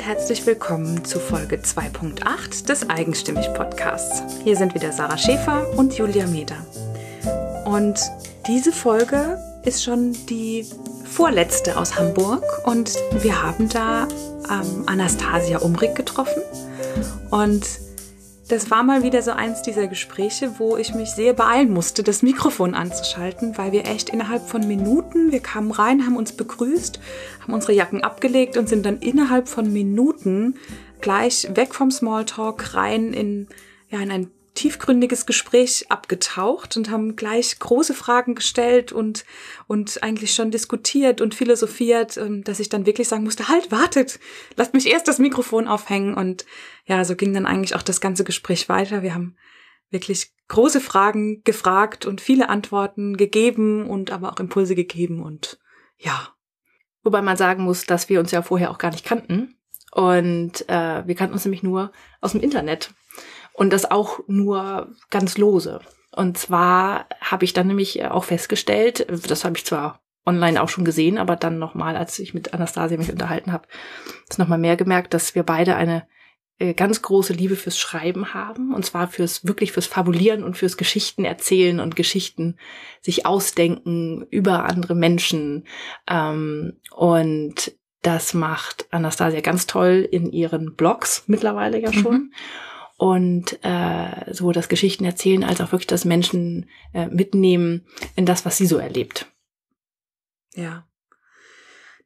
und 0.00 0.06
herzlich 0.06 0.46
willkommen 0.46 1.04
zu 1.04 1.20
Folge 1.20 1.56
2.8 1.56 2.66
des 2.66 2.88
Eigenstimmig 2.88 3.52
Podcasts. 3.52 4.22
Hier 4.44 4.56
sind 4.56 4.74
wieder 4.74 4.92
Sarah 4.92 5.18
Schäfer 5.18 5.66
und 5.76 5.92
Julia 5.98 6.26
Meder. 6.26 6.56
Und 7.66 8.00
diese 8.46 8.72
Folge 8.72 9.38
ist 9.62 9.84
schon 9.84 10.14
die 10.26 10.64
vorletzte 11.04 11.76
aus 11.76 11.98
Hamburg 11.98 12.42
und 12.64 12.94
wir 13.20 13.42
haben 13.42 13.68
da 13.68 14.08
ähm, 14.50 14.84
Anastasia 14.86 15.58
Umrig 15.58 15.94
getroffen 15.94 16.42
und 17.30 17.66
das 18.50 18.70
war 18.70 18.82
mal 18.82 19.04
wieder 19.04 19.22
so 19.22 19.30
eins 19.30 19.62
dieser 19.62 19.86
Gespräche, 19.86 20.58
wo 20.58 20.76
ich 20.76 20.92
mich 20.92 21.10
sehr 21.10 21.34
beeilen 21.34 21.72
musste, 21.72 22.02
das 22.02 22.22
Mikrofon 22.22 22.74
anzuschalten, 22.74 23.56
weil 23.56 23.70
wir 23.70 23.86
echt 23.86 24.10
innerhalb 24.10 24.48
von 24.48 24.66
Minuten, 24.66 25.30
wir 25.30 25.40
kamen 25.40 25.70
rein, 25.70 26.04
haben 26.04 26.16
uns 26.16 26.32
begrüßt, 26.32 26.98
haben 27.40 27.54
unsere 27.54 27.72
Jacken 27.72 28.02
abgelegt 28.02 28.56
und 28.56 28.68
sind 28.68 28.84
dann 28.84 28.98
innerhalb 28.98 29.48
von 29.48 29.72
Minuten 29.72 30.56
gleich 31.00 31.48
weg 31.54 31.74
vom 31.74 31.92
Smalltalk 31.92 32.74
rein 32.74 33.12
in, 33.12 33.46
ja, 33.88 34.00
in 34.00 34.10
ein 34.10 34.30
tiefgründiges 34.60 35.24
Gespräch 35.24 35.86
abgetaucht 35.88 36.76
und 36.76 36.90
haben 36.90 37.16
gleich 37.16 37.58
große 37.58 37.94
Fragen 37.94 38.34
gestellt 38.34 38.92
und, 38.92 39.24
und 39.66 40.02
eigentlich 40.02 40.34
schon 40.34 40.50
diskutiert 40.50 41.22
und 41.22 41.34
philosophiert, 41.34 42.18
ähm, 42.18 42.44
dass 42.44 42.60
ich 42.60 42.68
dann 42.68 42.84
wirklich 42.84 43.08
sagen 43.08 43.24
musste, 43.24 43.48
halt, 43.48 43.72
wartet, 43.72 44.20
lasst 44.56 44.74
mich 44.74 44.86
erst 44.86 45.08
das 45.08 45.18
Mikrofon 45.18 45.66
aufhängen. 45.66 46.12
Und 46.12 46.44
ja, 46.84 47.06
so 47.06 47.16
ging 47.16 47.32
dann 47.32 47.46
eigentlich 47.46 47.74
auch 47.74 47.80
das 47.80 48.02
ganze 48.02 48.22
Gespräch 48.22 48.68
weiter. 48.68 49.02
Wir 49.02 49.14
haben 49.14 49.34
wirklich 49.88 50.30
große 50.48 50.82
Fragen 50.82 51.42
gefragt 51.42 52.04
und 52.04 52.20
viele 52.20 52.50
Antworten 52.50 53.16
gegeben 53.16 53.88
und 53.88 54.10
aber 54.10 54.30
auch 54.30 54.40
Impulse 54.40 54.74
gegeben 54.74 55.22
und 55.22 55.58
ja. 55.96 56.34
Wobei 57.02 57.22
man 57.22 57.38
sagen 57.38 57.64
muss, 57.64 57.86
dass 57.86 58.10
wir 58.10 58.20
uns 58.20 58.30
ja 58.30 58.42
vorher 58.42 58.70
auch 58.70 58.78
gar 58.78 58.90
nicht 58.90 59.06
kannten. 59.06 59.56
Und 59.90 60.68
äh, 60.68 61.06
wir 61.06 61.14
kannten 61.14 61.32
uns 61.32 61.46
nämlich 61.46 61.62
nur 61.62 61.92
aus 62.20 62.32
dem 62.32 62.42
Internet. 62.42 62.92
Und 63.52 63.72
das 63.72 63.90
auch 63.90 64.20
nur 64.26 64.94
ganz 65.10 65.36
lose. 65.36 65.80
Und 66.12 66.38
zwar 66.38 67.06
habe 67.20 67.44
ich 67.44 67.52
dann 67.52 67.68
nämlich 67.68 68.04
auch 68.04 68.24
festgestellt, 68.24 69.06
das 69.28 69.44
habe 69.44 69.56
ich 69.56 69.64
zwar 69.64 70.00
online 70.26 70.62
auch 70.62 70.68
schon 70.68 70.84
gesehen, 70.84 71.18
aber 71.18 71.36
dann 71.36 71.58
nochmal, 71.58 71.96
als 71.96 72.18
ich 72.18 72.34
mit 72.34 72.52
Anastasia 72.52 72.98
mich 72.98 73.10
unterhalten 73.10 73.52
habe, 73.52 73.66
ist 74.28 74.38
nochmal 74.38 74.58
mehr 74.58 74.76
gemerkt, 74.76 75.14
dass 75.14 75.34
wir 75.34 75.44
beide 75.44 75.76
eine 75.76 76.06
äh, 76.58 76.74
ganz 76.74 77.00
große 77.00 77.32
Liebe 77.32 77.56
fürs 77.56 77.78
Schreiben 77.78 78.34
haben 78.34 78.74
und 78.74 78.84
zwar 78.84 79.08
fürs 79.08 79.46
wirklich 79.46 79.72
fürs 79.72 79.86
Fabulieren 79.86 80.44
und 80.44 80.56
fürs 80.56 80.76
Geschichten 80.76 81.24
erzählen 81.24 81.80
und 81.80 81.96
Geschichten 81.96 82.58
sich 83.00 83.24
ausdenken 83.24 84.26
über 84.30 84.64
andere 84.64 84.94
Menschen 84.94 85.66
ähm, 86.08 86.74
und 86.94 87.72
das 88.02 88.34
macht 88.34 88.86
Anastasia 88.90 89.40
ganz 89.40 89.66
toll 89.66 90.06
in 90.10 90.30
ihren 90.30 90.74
Blogs 90.74 91.24
mittlerweile 91.26 91.80
ja 91.80 91.92
schon. 91.92 92.12
Mhm 92.12 92.32
und 93.00 93.58
äh, 93.62 94.30
so 94.30 94.52
das 94.52 94.68
Geschichten 94.68 95.06
erzählen, 95.06 95.42
als 95.42 95.62
auch 95.62 95.72
wirklich 95.72 95.86
das 95.86 96.04
Menschen 96.04 96.68
äh, 96.92 97.06
mitnehmen 97.06 97.86
in 98.14 98.26
das, 98.26 98.44
was 98.44 98.58
sie 98.58 98.66
so 98.66 98.76
erlebt. 98.76 99.26
Ja. 100.52 100.86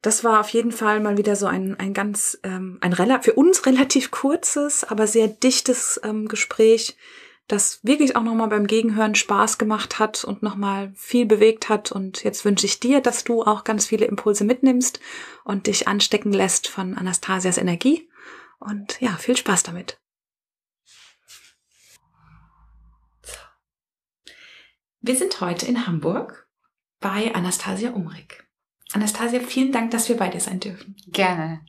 Das 0.03 0.23
war 0.23 0.39
auf 0.39 0.51
jeden 0.51 0.71
Fall 0.71 1.01
mal 1.01 1.19
wieder 1.19 1.35
so 1.35 1.47
ein, 1.47 1.77
ein 1.81 1.95
ganz, 1.95 2.39
ähm, 2.45 2.79
ein 2.81 2.95
für 3.23 3.33
uns 3.33 3.67
relativ 3.67 4.13
kurzes, 4.13 4.85
aber 4.85 5.09
sehr 5.09 5.27
dichtes 5.27 6.01
ähm, 6.05 6.29
Gespräch, 6.29 6.97
das 7.49 7.81
wirklich 7.83 8.15
auch 8.15 8.23
nochmal 8.23 8.49
beim 8.49 8.69
Gegenhören 8.69 9.17
Spaß 9.17 9.59
gemacht 9.59 9.99
hat 9.99 10.23
und 10.23 10.45
nochmal 10.45 10.93
viel 10.95 11.27
bewegt 11.27 11.69
hat. 11.69 11.91
Und 11.91 12.23
jetzt 12.23 12.45
wünsche 12.45 12.67
ich 12.67 12.79
dir, 12.79 13.01
dass 13.01 13.25
du 13.25 13.43
auch 13.43 13.65
ganz 13.65 13.87
viele 13.87 14.07
Impulse 14.07 14.45
mitnimmst 14.45 15.01
und 15.43 15.67
dich 15.67 15.89
anstecken 15.89 16.33
lässt 16.33 16.69
von 16.69 16.97
Anastasias 16.97 17.59
Energie. 17.59 18.09
Und 18.61 19.01
ja, 19.01 19.17
viel 19.17 19.37
Spaß 19.37 19.65
damit. 19.65 19.99
Wir 25.07 25.17
sind 25.17 25.39
heute 25.43 25.67
in 25.67 25.87
Hamburg 25.87 26.49
bei 26.99 27.35
Anastasia 27.35 27.91
Umrig. 27.91 28.43
Anastasia, 28.95 29.41
vielen 29.41 29.71
Dank, 29.71 29.91
dass 29.91 30.09
wir 30.09 30.17
bei 30.17 30.31
dir 30.31 30.41
sein 30.41 30.61
dürfen. 30.61 30.97
Gerne. 31.09 31.61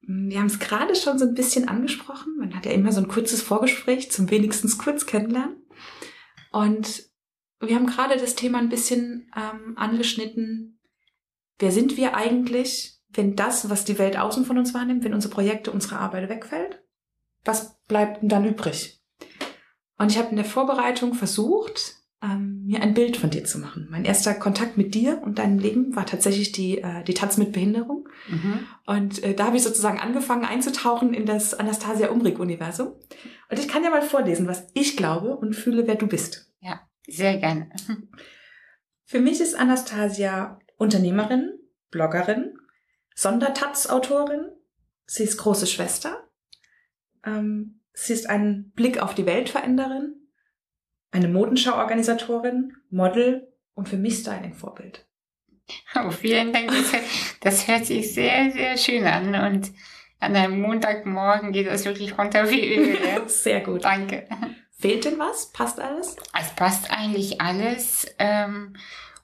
Wir 0.00 0.38
haben 0.38 0.46
es 0.46 0.58
gerade 0.58 0.94
schon 0.94 1.18
so 1.18 1.26
ein 1.26 1.34
bisschen 1.34 1.68
angesprochen. 1.68 2.38
Man 2.38 2.56
hat 2.56 2.64
ja 2.64 2.72
immer 2.72 2.92
so 2.92 3.02
ein 3.02 3.08
kurzes 3.08 3.42
Vorgespräch 3.42 4.10
zum 4.10 4.30
wenigstens 4.30 4.78
kurz 4.78 5.04
kennenlernen. 5.04 5.62
Und 6.50 7.10
wir 7.60 7.74
haben 7.74 7.86
gerade 7.86 8.16
das 8.16 8.36
Thema 8.36 8.56
ein 8.56 8.70
bisschen 8.70 9.30
ähm, 9.36 9.76
angeschnitten. 9.76 10.80
Wer 11.58 11.72
sind 11.72 11.98
wir 11.98 12.16
eigentlich, 12.16 13.02
wenn 13.10 13.36
das, 13.36 13.68
was 13.68 13.84
die 13.84 13.98
Welt 13.98 14.16
außen 14.16 14.46
von 14.46 14.56
uns 14.56 14.72
wahrnimmt, 14.72 15.04
wenn 15.04 15.12
unsere 15.12 15.34
Projekte, 15.34 15.72
unsere 15.72 15.98
Arbeit 15.98 16.30
wegfällt? 16.30 16.82
Was 17.44 17.78
bleibt 17.82 18.22
denn 18.22 18.30
dann 18.30 18.46
übrig? 18.46 19.02
Und 19.98 20.10
ich 20.10 20.16
habe 20.16 20.30
in 20.30 20.36
der 20.36 20.46
Vorbereitung 20.46 21.12
versucht, 21.12 21.99
ähm, 22.22 22.64
mir 22.66 22.82
ein 22.82 22.94
Bild 22.94 23.16
von 23.16 23.30
dir 23.30 23.44
zu 23.44 23.58
machen. 23.58 23.88
Mein 23.90 24.04
erster 24.04 24.34
Kontakt 24.34 24.76
mit 24.76 24.94
dir 24.94 25.22
und 25.22 25.38
deinem 25.38 25.58
Leben 25.58 25.96
war 25.96 26.04
tatsächlich 26.04 26.52
die, 26.52 26.78
äh, 26.78 27.02
die 27.04 27.14
Tanz 27.14 27.38
mit 27.38 27.52
Behinderung. 27.52 28.08
Mhm. 28.28 28.66
Und 28.86 29.22
äh, 29.22 29.34
da 29.34 29.46
habe 29.46 29.56
ich 29.56 29.62
sozusagen 29.62 29.98
angefangen 29.98 30.44
einzutauchen 30.44 31.14
in 31.14 31.24
das 31.24 31.54
Anastasia 31.54 32.10
Umrig-Universum. 32.10 32.88
Und 32.88 33.58
ich 33.58 33.68
kann 33.68 33.84
ja 33.84 33.90
mal 33.90 34.02
vorlesen, 34.02 34.46
was 34.46 34.66
ich 34.74 34.96
glaube 34.96 35.36
und 35.36 35.56
fühle, 35.56 35.86
wer 35.86 35.94
du 35.94 36.06
bist. 36.06 36.52
Ja, 36.60 36.80
sehr 37.06 37.38
gerne. 37.38 37.70
Für 39.04 39.20
mich 39.20 39.40
ist 39.40 39.58
Anastasia 39.58 40.58
Unternehmerin, 40.76 41.58
Bloggerin, 41.90 42.54
Sondertaz-Autorin. 43.14 44.46
Sie 45.06 45.24
ist 45.24 45.38
große 45.38 45.66
Schwester. 45.66 46.28
Ähm, 47.24 47.80
sie 47.92 48.12
ist 48.12 48.28
ein 48.28 48.72
Blick 48.76 49.02
auf 49.02 49.14
die 49.14 49.26
Weltveränderin 49.26 50.19
eine 51.12 51.28
Modenschau-Organisatorin, 51.28 52.76
Model 52.90 53.52
und 53.74 53.88
für 53.88 53.96
mich 53.96 54.18
Styling-Vorbild. 54.18 55.06
Oh, 55.94 56.10
vielen 56.10 56.52
Dank. 56.52 56.72
Das, 57.40 57.68
hört 57.68 57.86
sich 57.86 58.12
sehr, 58.12 58.50
sehr 58.50 58.76
schön 58.76 59.04
an 59.06 59.34
und 59.34 59.70
an 60.18 60.36
einem 60.36 60.60
Montagmorgen 60.60 61.52
geht 61.52 61.66
das 61.66 61.84
wirklich 61.84 62.18
runter 62.18 62.50
wie 62.50 62.74
Öl. 62.74 62.98
sehr 63.26 63.60
gut. 63.60 63.84
Danke. 63.84 64.28
Fehlt 64.78 65.04
denn 65.04 65.18
was? 65.18 65.52
Passt 65.52 65.80
alles? 65.80 66.16
Es 66.38 66.50
passt 66.54 66.90
eigentlich 66.90 67.40
alles. 67.40 68.06
Ähm, 68.18 68.74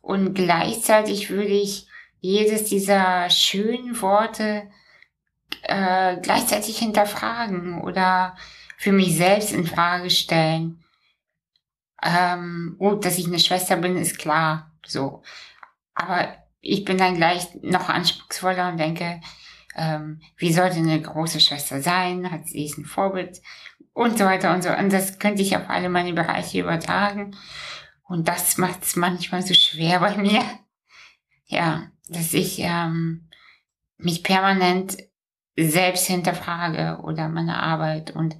und 0.00 0.34
gleichzeitig 0.34 1.30
würde 1.30 1.52
ich 1.52 1.88
jedes 2.20 2.64
dieser 2.64 3.28
schönen 3.30 4.00
Worte 4.00 4.70
äh, 5.62 6.16
gleichzeitig 6.20 6.78
hinterfragen 6.78 7.80
oder 7.82 8.36
für 8.78 8.92
mich 8.92 9.16
selbst 9.16 9.52
in 9.52 9.66
Frage 9.66 10.10
stellen. 10.10 10.82
Ähm, 12.02 12.76
gut, 12.78 13.04
dass 13.04 13.18
ich 13.18 13.26
eine 13.26 13.38
Schwester 13.38 13.76
bin, 13.76 13.96
ist 13.96 14.18
klar. 14.18 14.72
So. 14.86 15.22
Aber 15.94 16.28
ich 16.60 16.84
bin 16.84 16.98
dann 16.98 17.16
gleich 17.16 17.48
noch 17.62 17.88
anspruchsvoller 17.88 18.68
und 18.70 18.78
denke, 18.78 19.20
ähm, 19.74 20.20
wie 20.36 20.52
sollte 20.52 20.76
eine 20.76 21.00
große 21.00 21.40
Schwester 21.40 21.80
sein? 21.80 22.30
Hat 22.30 22.46
sie 22.46 22.72
ein 22.76 22.84
Vorbild? 22.84 23.40
Und 23.92 24.18
so 24.18 24.24
weiter 24.24 24.54
und 24.54 24.62
so. 24.62 24.70
Und 24.70 24.92
das 24.92 25.18
könnte 25.18 25.42
ich 25.42 25.56
auf 25.56 25.70
alle 25.70 25.88
meine 25.88 26.12
Bereiche 26.12 26.60
übertragen. 26.60 27.36
Und 28.04 28.28
das 28.28 28.58
macht 28.58 28.82
es 28.82 28.96
manchmal 28.96 29.42
so 29.42 29.54
schwer 29.54 30.00
bei 30.00 30.16
mir. 30.16 30.42
Ja, 31.46 31.90
dass 32.08 32.34
ich 32.34 32.58
ähm, 32.60 33.28
mich 33.96 34.22
permanent 34.22 34.96
selbst 35.56 36.06
hinterfrage 36.06 37.00
oder 37.02 37.28
meine 37.28 37.62
Arbeit 37.62 38.10
und 38.10 38.36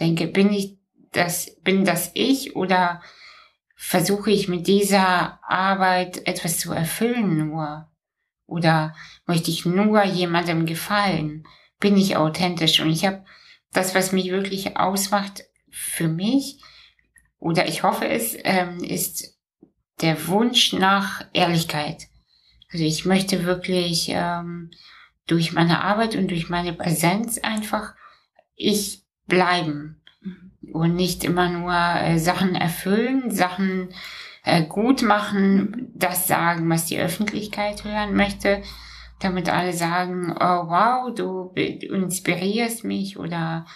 denke, 0.00 0.26
bin 0.26 0.52
ich 0.52 0.75
das, 1.16 1.56
bin 1.62 1.84
das 1.84 2.10
ich 2.14 2.56
oder 2.56 3.02
versuche 3.74 4.30
ich 4.30 4.48
mit 4.48 4.66
dieser 4.66 5.40
Arbeit 5.48 6.26
etwas 6.26 6.58
zu 6.58 6.72
erfüllen 6.72 7.36
nur? 7.36 7.90
Oder 8.46 8.94
möchte 9.26 9.50
ich 9.50 9.64
nur 9.64 10.04
jemandem 10.04 10.66
gefallen? 10.66 11.44
Bin 11.80 11.96
ich 11.96 12.16
authentisch? 12.16 12.80
Und 12.80 12.90
ich 12.90 13.04
habe 13.04 13.24
das, 13.72 13.94
was 13.94 14.12
mich 14.12 14.30
wirklich 14.30 14.76
ausmacht 14.76 15.44
für 15.70 16.08
mich, 16.08 16.62
oder 17.38 17.68
ich 17.68 17.82
hoffe 17.82 18.08
es, 18.08 18.36
ähm, 18.44 18.82
ist 18.82 19.36
der 20.00 20.26
Wunsch 20.28 20.72
nach 20.72 21.24
Ehrlichkeit. 21.32 22.08
Also 22.72 22.84
ich 22.84 23.04
möchte 23.04 23.44
wirklich 23.44 24.08
ähm, 24.10 24.70
durch 25.26 25.52
meine 25.52 25.82
Arbeit 25.82 26.16
und 26.16 26.30
durch 26.30 26.48
meine 26.48 26.72
Präsenz 26.72 27.38
einfach 27.38 27.94
ich 28.54 29.04
bleiben 29.26 30.00
und 30.72 30.94
nicht 30.94 31.24
immer 31.24 31.48
nur 31.48 31.72
äh, 31.74 32.18
Sachen 32.18 32.54
erfüllen, 32.54 33.30
Sachen 33.30 33.88
äh, 34.44 34.62
gut 34.62 35.02
machen, 35.02 35.92
das 35.94 36.26
sagen, 36.26 36.68
was 36.70 36.86
die 36.86 36.98
Öffentlichkeit 36.98 37.84
hören 37.84 38.14
möchte, 38.14 38.62
damit 39.20 39.48
alle 39.48 39.72
sagen, 39.72 40.32
oh 40.32 40.68
wow, 40.68 41.14
du, 41.14 41.52
inspirierst 41.54 42.84
mich 42.84 43.18
oder 43.18 43.66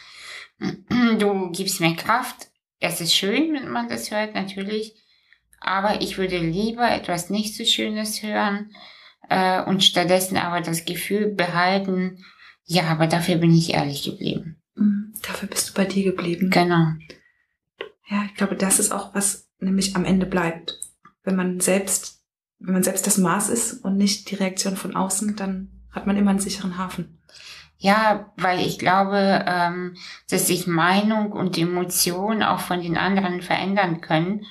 du 1.19 1.51
gibst 1.51 1.81
mir 1.81 1.97
Kraft. 1.97 2.49
Es 2.79 3.01
ist 3.01 3.15
schön, 3.15 3.53
wenn 3.53 3.71
man 3.71 3.89
das 3.89 4.11
hört, 4.11 4.35
natürlich, 4.35 4.95
aber 5.61 6.01
ich 6.01 6.17
würde 6.17 6.39
lieber 6.39 6.91
etwas 6.91 7.29
nicht 7.29 7.57
so 7.57 7.65
Schönes 7.65 8.23
hören 8.23 8.73
äh, 9.29 9.63
und 9.63 9.85
stattdessen 9.85 10.37
aber 10.37 10.61
das 10.61 10.85
Gefühl 10.85 11.27
behalten, 11.35 12.25
Ja, 12.65 12.85
aber 12.85 13.07
dafür 13.07 13.37
bin 13.37 13.53
ich 13.53 13.75
ehrlich 13.75 14.05
geblieben. 14.05 14.60
Mhm. 14.75 15.13
Dafür 15.23 15.49
bist 15.49 15.71
du 15.71 15.75
bei 15.75 15.85
dir 15.85 16.05
geblieben. 16.05 16.51
Genau. 16.51 16.93
Ja, 18.09 18.25
ich 18.27 18.35
glaube, 18.35 18.57
das 18.57 18.79
ist 18.79 18.93
auch 18.93 19.15
was 19.15 19.49
nämlich 19.61 19.95
am 19.97 20.05
Ende 20.05 20.27
bleibt. 20.27 20.79
Wenn 21.23 21.37
man 21.37 21.61
selbst, 21.61 22.25
wenn 22.59 22.75
man 22.75 22.83
selbst 22.83 23.07
das 23.07 23.19
Maß 23.19 23.51
ist 23.51 23.85
und 23.85 23.97
nicht 23.97 24.31
die 24.31 24.35
Reaktion 24.35 24.77
von 24.77 24.97
außen, 24.97 25.37
dann 25.37 25.71
hat 25.91 26.07
man 26.07 26.17
immer 26.17 26.31
einen 26.31 26.41
sicheren 26.41 26.79
Hafen. 26.79 27.21
Ja, 27.79 28.33
weil 28.37 28.61
ich 28.61 28.79
glaube, 28.79 29.45
ähm, 29.47 29.97
dass 30.29 30.47
sich 30.47 30.67
Meinung 30.67 31.33
und 31.33 31.57
Emotion 31.57 32.43
auch 32.43 32.61
von 32.61 32.83
den 32.83 32.99
anderen 32.99 33.41
verändern 33.41 34.03
können. 34.03 34.45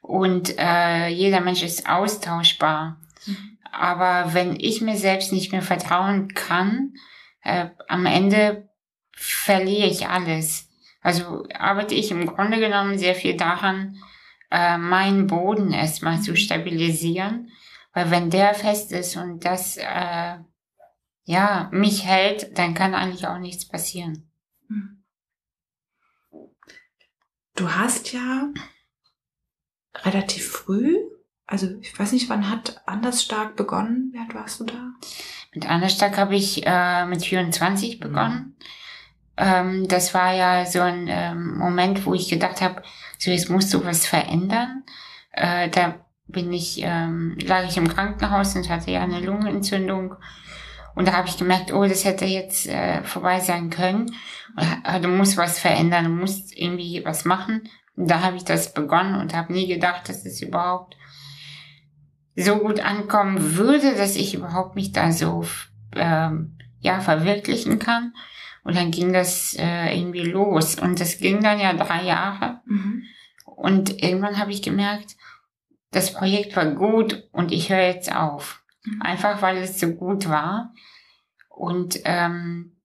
Und 0.00 0.54
äh, 0.58 1.08
jeder 1.08 1.40
Mensch 1.40 1.62
ist 1.62 1.86
austauschbar. 1.86 2.98
Mhm. 3.26 3.58
Aber 3.70 4.32
wenn 4.32 4.58
ich 4.58 4.80
mir 4.80 4.96
selbst 4.96 5.30
nicht 5.32 5.52
mehr 5.52 5.62
vertrauen 5.62 6.28
kann, 6.28 6.94
äh, 7.42 7.68
am 7.86 8.06
Ende 8.06 8.69
verliere 9.20 9.86
ich 9.86 10.08
alles. 10.08 10.68
Also 11.02 11.46
arbeite 11.54 11.94
ich 11.94 12.10
im 12.10 12.26
Grunde 12.26 12.58
genommen 12.58 12.98
sehr 12.98 13.14
viel 13.14 13.36
daran, 13.36 13.96
äh, 14.50 14.78
meinen 14.78 15.26
Boden 15.26 15.72
erstmal 15.72 16.20
zu 16.20 16.32
mhm. 16.32 16.36
stabilisieren. 16.36 17.50
Weil 17.92 18.10
wenn 18.10 18.30
der 18.30 18.54
fest 18.54 18.92
ist 18.92 19.16
und 19.16 19.44
das 19.44 19.76
äh, 19.76 20.38
ja 21.24 21.68
mich 21.72 22.04
hält, 22.04 22.56
dann 22.58 22.74
kann 22.74 22.94
eigentlich 22.94 23.26
auch 23.26 23.38
nichts 23.38 23.66
passieren. 23.68 24.30
Mhm. 24.68 25.04
Du 27.56 27.70
hast 27.70 28.12
ja 28.12 28.48
relativ 29.96 30.48
früh, 30.48 30.96
also 31.46 31.68
ich 31.80 31.98
weiß 31.98 32.12
nicht, 32.12 32.30
wann 32.30 32.48
hat 32.48 32.80
Anders 32.86 33.22
Stark 33.22 33.56
begonnen? 33.56 34.14
Alt 34.18 34.34
warst 34.34 34.60
du 34.60 34.64
da? 34.64 34.92
Mit 35.52 35.68
Anders 35.68 35.92
Stark 35.92 36.16
habe 36.16 36.36
ich 36.36 36.62
äh, 36.64 37.04
mit 37.06 37.24
24 37.24 37.98
begonnen. 37.98 38.56
Mhm. 38.58 38.64
Ähm, 39.40 39.88
das 39.88 40.12
war 40.12 40.34
ja 40.34 40.66
so 40.66 40.80
ein 40.80 41.06
ähm, 41.08 41.56
Moment, 41.56 42.04
wo 42.04 42.12
ich 42.12 42.28
gedacht 42.28 42.60
habe, 42.60 42.82
so 43.18 43.30
jetzt 43.30 43.48
musst 43.48 43.72
du 43.72 43.82
was 43.84 44.04
verändern. 44.04 44.84
Äh, 45.32 45.70
da 45.70 45.94
bin 46.28 46.52
ich, 46.52 46.82
ähm, 46.82 47.38
lag 47.42 47.64
ich 47.64 47.78
im 47.78 47.88
Krankenhaus 47.88 48.54
und 48.54 48.68
hatte 48.68 48.90
ja 48.90 49.02
eine 49.02 49.20
Lungenentzündung. 49.20 50.14
Und 50.94 51.08
da 51.08 51.12
habe 51.14 51.28
ich 51.28 51.38
gemerkt, 51.38 51.72
oh, 51.72 51.86
das 51.86 52.04
hätte 52.04 52.26
jetzt 52.26 52.66
äh, 52.68 53.02
vorbei 53.02 53.40
sein 53.40 53.70
können. 53.70 54.14
Du 55.00 55.08
musst 55.08 55.36
was 55.36 55.60
verändern, 55.60 56.04
du 56.06 56.10
musst 56.10 56.56
irgendwie 56.56 57.02
was 57.04 57.24
machen. 57.24 57.62
Und 57.96 58.10
da 58.10 58.20
habe 58.20 58.36
ich 58.36 58.44
das 58.44 58.74
begonnen 58.74 59.14
und 59.20 59.34
habe 59.34 59.52
nie 59.52 59.68
gedacht, 59.68 60.08
dass 60.08 60.26
es 60.26 60.42
überhaupt 60.42 60.96
so 62.34 62.56
gut 62.56 62.80
ankommen 62.80 63.56
würde, 63.56 63.94
dass 63.94 64.16
ich 64.16 64.34
überhaupt 64.34 64.74
mich 64.74 64.90
da 64.90 65.12
so 65.12 65.44
ähm, 65.94 66.58
ja 66.80 67.00
verwirklichen 67.00 67.78
kann. 67.78 68.12
Und 68.64 68.76
dann 68.76 68.90
ging 68.90 69.12
das 69.12 69.54
äh, 69.58 69.96
irgendwie 69.96 70.24
los. 70.24 70.76
Und 70.76 71.00
das 71.00 71.18
ging 71.18 71.42
dann 71.42 71.58
ja 71.58 71.72
drei 71.72 72.04
Jahre. 72.04 72.60
Mhm. 72.66 73.04
Und 73.44 74.02
irgendwann 74.02 74.38
habe 74.38 74.52
ich 74.52 74.62
gemerkt, 74.62 75.16
das 75.90 76.12
Projekt 76.12 76.56
war 76.56 76.66
gut 76.66 77.28
und 77.32 77.52
ich 77.52 77.70
höre 77.70 77.86
jetzt 77.86 78.14
auf. 78.14 78.62
Mhm. 78.84 79.02
Einfach 79.02 79.42
weil 79.42 79.58
es 79.58 79.80
so 79.80 79.88
gut 79.88 80.28
war. 80.28 80.72
Und 81.48 82.00
ähm, 82.04 82.80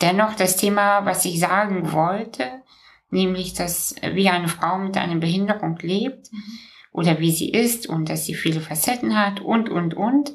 dennoch 0.00 0.34
das 0.34 0.56
Thema, 0.56 1.04
was 1.04 1.24
ich 1.24 1.40
sagen 1.40 1.92
wollte, 1.92 2.62
nämlich, 3.10 3.54
dass 3.54 3.94
wie 4.02 4.28
eine 4.28 4.48
Frau 4.48 4.78
mit 4.78 4.96
einer 4.96 5.16
Behinderung 5.16 5.78
lebt 5.80 6.32
mhm. 6.32 6.58
oder 6.92 7.18
wie 7.18 7.32
sie 7.32 7.50
ist 7.50 7.86
und 7.86 8.08
dass 8.08 8.26
sie 8.26 8.34
viele 8.34 8.60
Facetten 8.60 9.18
hat 9.18 9.40
und, 9.40 9.68
und, 9.68 9.94
und, 9.94 10.32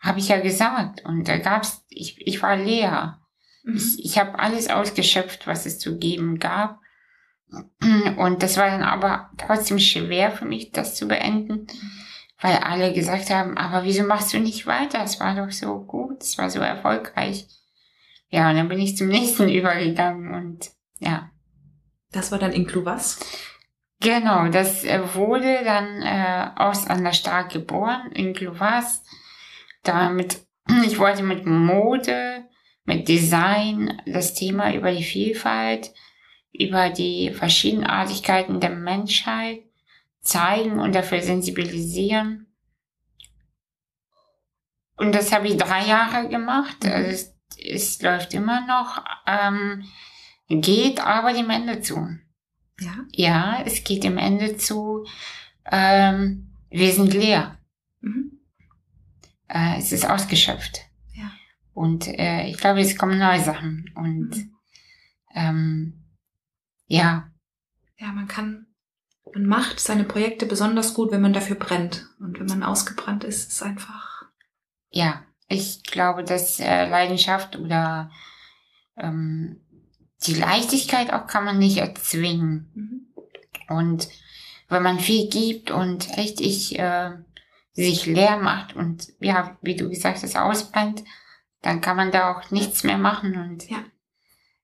habe 0.00 0.18
ich 0.18 0.28
ja 0.28 0.40
gesagt. 0.40 1.04
Und 1.04 1.28
da 1.28 1.36
gab's, 1.38 1.84
ich, 1.88 2.26
ich 2.26 2.42
war 2.42 2.56
leer. 2.56 3.20
Mhm. 3.62 3.76
Ich, 3.76 4.04
ich 4.04 4.18
habe 4.18 4.38
alles 4.38 4.68
ausgeschöpft, 4.68 5.46
was 5.46 5.66
es 5.66 5.78
zu 5.78 5.98
geben 5.98 6.38
gab. 6.38 6.80
Und 8.16 8.42
das 8.42 8.56
war 8.56 8.68
dann 8.68 8.82
aber 8.82 9.30
trotzdem 9.36 9.78
schwer 9.78 10.30
für 10.30 10.44
mich, 10.44 10.70
das 10.70 10.94
zu 10.94 11.08
beenden, 11.08 11.66
weil 12.40 12.56
alle 12.58 12.92
gesagt 12.92 13.30
haben, 13.30 13.58
aber 13.58 13.84
wieso 13.84 14.04
machst 14.04 14.32
du 14.32 14.38
nicht 14.38 14.66
weiter? 14.66 15.02
Es 15.02 15.18
war 15.18 15.34
doch 15.34 15.50
so 15.50 15.80
gut, 15.80 16.22
es 16.22 16.38
war 16.38 16.48
so 16.48 16.60
erfolgreich. 16.60 17.48
Ja, 18.28 18.50
und 18.50 18.56
dann 18.56 18.68
bin 18.68 18.78
ich 18.78 18.96
zum 18.96 19.08
nächsten 19.08 19.48
übergegangen 19.52 20.32
und 20.32 20.70
ja. 20.98 21.30
Das 22.12 22.30
war 22.30 22.38
dann 22.38 22.52
Inklu 22.52 22.84
was? 22.84 23.18
Genau, 24.00 24.48
das 24.48 24.84
äh, 24.84 25.14
wurde 25.14 25.62
dann 25.64 26.02
äh, 26.02 26.50
aus 26.56 26.86
einer 26.86 27.12
Stark 27.12 27.50
geboren, 27.50 28.12
Inklu 28.12 28.58
was. 28.58 29.02
Damit, 29.82 30.40
ich 30.86 30.98
wollte 30.98 31.22
mit 31.22 31.46
Mode 31.46 32.48
mit 32.90 33.06
Design 33.06 34.02
das 34.04 34.34
Thema 34.34 34.74
über 34.74 34.90
die 34.90 35.04
Vielfalt, 35.04 35.92
über 36.52 36.90
die 36.90 37.30
Verschiedenartigkeiten 37.30 38.58
der 38.58 38.70
Menschheit 38.70 39.60
zeigen 40.22 40.80
und 40.80 40.92
dafür 40.92 41.22
sensibilisieren. 41.22 42.48
Und 44.96 45.14
das 45.14 45.30
habe 45.30 45.46
ich 45.46 45.56
drei 45.56 45.86
Jahre 45.86 46.28
gemacht. 46.28 46.82
Mhm. 46.82 46.90
Also 46.90 47.10
es, 47.10 47.36
es 47.64 48.02
läuft 48.02 48.34
immer 48.34 48.66
noch. 48.66 49.04
Ähm, 49.24 49.84
geht 50.48 50.98
aber 50.98 51.32
dem 51.32 51.48
Ende 51.48 51.80
zu. 51.82 52.08
Ja? 52.80 52.94
Ja, 53.12 53.62
es 53.64 53.84
geht 53.84 54.02
dem 54.02 54.18
Ende 54.18 54.56
zu. 54.56 55.06
Ähm, 55.70 56.56
wir 56.70 56.92
sind 56.92 57.14
leer. 57.14 57.56
Mhm. 58.00 58.40
Äh, 59.46 59.78
es 59.78 59.92
ist 59.92 60.10
ausgeschöpft. 60.10 60.89
Und 61.80 62.08
äh, 62.08 62.46
ich 62.46 62.58
glaube, 62.58 62.82
es 62.82 62.98
kommen 62.98 63.18
neue 63.18 63.40
Sachen. 63.40 63.90
Und 63.94 64.36
mhm. 64.36 64.54
ähm, 65.34 66.04
ja. 66.84 67.32
Ja, 67.96 68.08
man 68.12 68.28
kann, 68.28 68.66
man 69.32 69.46
macht 69.46 69.80
seine 69.80 70.04
Projekte 70.04 70.44
besonders 70.44 70.92
gut, 70.92 71.10
wenn 71.10 71.22
man 71.22 71.32
dafür 71.32 71.56
brennt. 71.56 72.06
Und 72.18 72.38
wenn 72.38 72.48
man 72.48 72.62
ausgebrannt 72.62 73.24
ist, 73.24 73.48
ist 73.48 73.52
es 73.52 73.62
einfach. 73.62 74.26
Ja, 74.90 75.24
ich 75.48 75.82
glaube, 75.82 76.22
dass 76.22 76.60
äh, 76.60 76.86
Leidenschaft 76.86 77.56
oder 77.56 78.10
ähm, 78.98 79.62
die 80.26 80.34
Leichtigkeit 80.34 81.10
auch 81.14 81.26
kann 81.26 81.46
man 81.46 81.58
nicht 81.58 81.78
erzwingen. 81.78 82.70
Mhm. 82.74 83.24
Und 83.74 84.08
wenn 84.68 84.82
man 84.82 85.00
viel 85.00 85.30
gibt 85.30 85.70
und 85.70 86.14
richtig 86.18 86.78
äh, 86.78 87.12
sich 87.72 88.04
leer 88.04 88.36
macht 88.36 88.76
und 88.76 89.14
ja, 89.18 89.56
wie 89.62 89.76
du 89.76 89.88
gesagt 89.88 90.22
hast, 90.22 90.36
ausbrennt, 90.36 91.04
dann 91.62 91.80
kann 91.80 91.96
man 91.96 92.10
da 92.10 92.32
auch 92.32 92.50
nichts 92.50 92.84
mehr 92.84 92.98
machen. 92.98 93.36
Und 93.36 93.68
ja. 93.70 93.84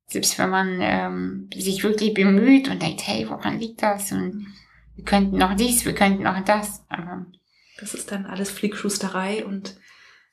selbst 0.06 0.38
wenn 0.38 0.50
man 0.50 0.78
ähm, 0.80 1.50
sich 1.54 1.82
wirklich 1.82 2.14
bemüht 2.14 2.68
und 2.68 2.82
denkt, 2.82 3.06
hey, 3.06 3.28
woran 3.28 3.58
liegt 3.58 3.82
das? 3.82 4.12
Und 4.12 4.46
wir 4.94 5.04
könnten 5.04 5.36
noch 5.36 5.54
dies, 5.54 5.84
wir 5.84 5.94
könnten 5.94 6.22
noch 6.22 6.42
das. 6.44 6.84
Aber 6.88 7.26
das 7.78 7.94
ist 7.94 8.10
dann 8.10 8.26
alles 8.26 8.50
Fliegschusterei 8.50 9.44
und 9.44 9.78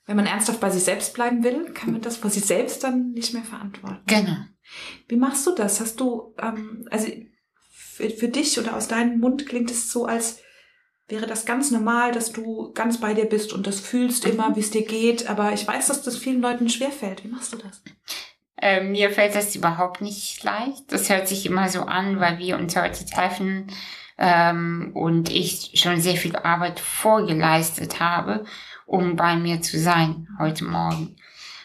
wenn 0.06 0.16
man 0.16 0.26
ernsthaft 0.26 0.60
bei 0.60 0.70
sich 0.70 0.84
selbst 0.84 1.14
bleiben 1.14 1.42
will, 1.44 1.72
kann 1.72 1.92
man 1.92 2.02
das 2.02 2.18
vor 2.18 2.30
sich 2.30 2.44
selbst 2.44 2.84
dann 2.84 3.12
nicht 3.12 3.32
mehr 3.32 3.42
verantworten. 3.42 4.02
Genau. 4.06 4.36
Wie 5.08 5.16
machst 5.16 5.46
du 5.46 5.54
das? 5.54 5.80
Hast 5.80 6.00
du, 6.00 6.34
ähm, 6.40 6.86
also 6.90 7.08
für, 7.70 8.10
für 8.10 8.28
dich 8.28 8.58
oder 8.58 8.76
aus 8.76 8.88
deinem 8.88 9.18
Mund 9.18 9.46
klingt 9.46 9.70
es 9.70 9.90
so, 9.90 10.04
als 10.04 10.40
wäre 11.08 11.26
das 11.26 11.44
ganz 11.44 11.70
normal, 11.70 12.12
dass 12.12 12.32
du 12.32 12.72
ganz 12.72 13.00
bei 13.00 13.14
dir 13.14 13.26
bist 13.26 13.52
und 13.52 13.66
das 13.66 13.80
fühlst 13.80 14.24
immer, 14.24 14.56
wie 14.56 14.60
es 14.60 14.70
dir 14.70 14.84
geht. 14.84 15.28
Aber 15.28 15.52
ich 15.52 15.66
weiß, 15.66 15.88
dass 15.88 16.02
das 16.02 16.16
vielen 16.16 16.40
Leuten 16.40 16.68
schwerfällt. 16.68 17.24
Wie 17.24 17.28
machst 17.28 17.52
du 17.52 17.58
das? 17.58 17.82
Ähm, 18.60 18.92
mir 18.92 19.10
fällt 19.10 19.34
das 19.34 19.54
überhaupt 19.54 20.00
nicht 20.00 20.42
leicht. 20.42 20.84
Das 20.88 21.10
hört 21.10 21.28
sich 21.28 21.44
immer 21.44 21.68
so 21.68 21.82
an, 21.82 22.20
weil 22.20 22.38
wir 22.38 22.56
uns 22.56 22.74
heute 22.76 23.04
treffen 23.04 23.66
ähm, 24.16 24.92
und 24.94 25.30
ich 25.30 25.72
schon 25.74 26.00
sehr 26.00 26.16
viel 26.16 26.36
Arbeit 26.36 26.80
vorgeleistet 26.80 28.00
habe, 28.00 28.44
um 28.86 29.16
bei 29.16 29.36
mir 29.36 29.60
zu 29.60 29.78
sein 29.78 30.28
heute 30.38 30.64
Morgen. 30.64 31.16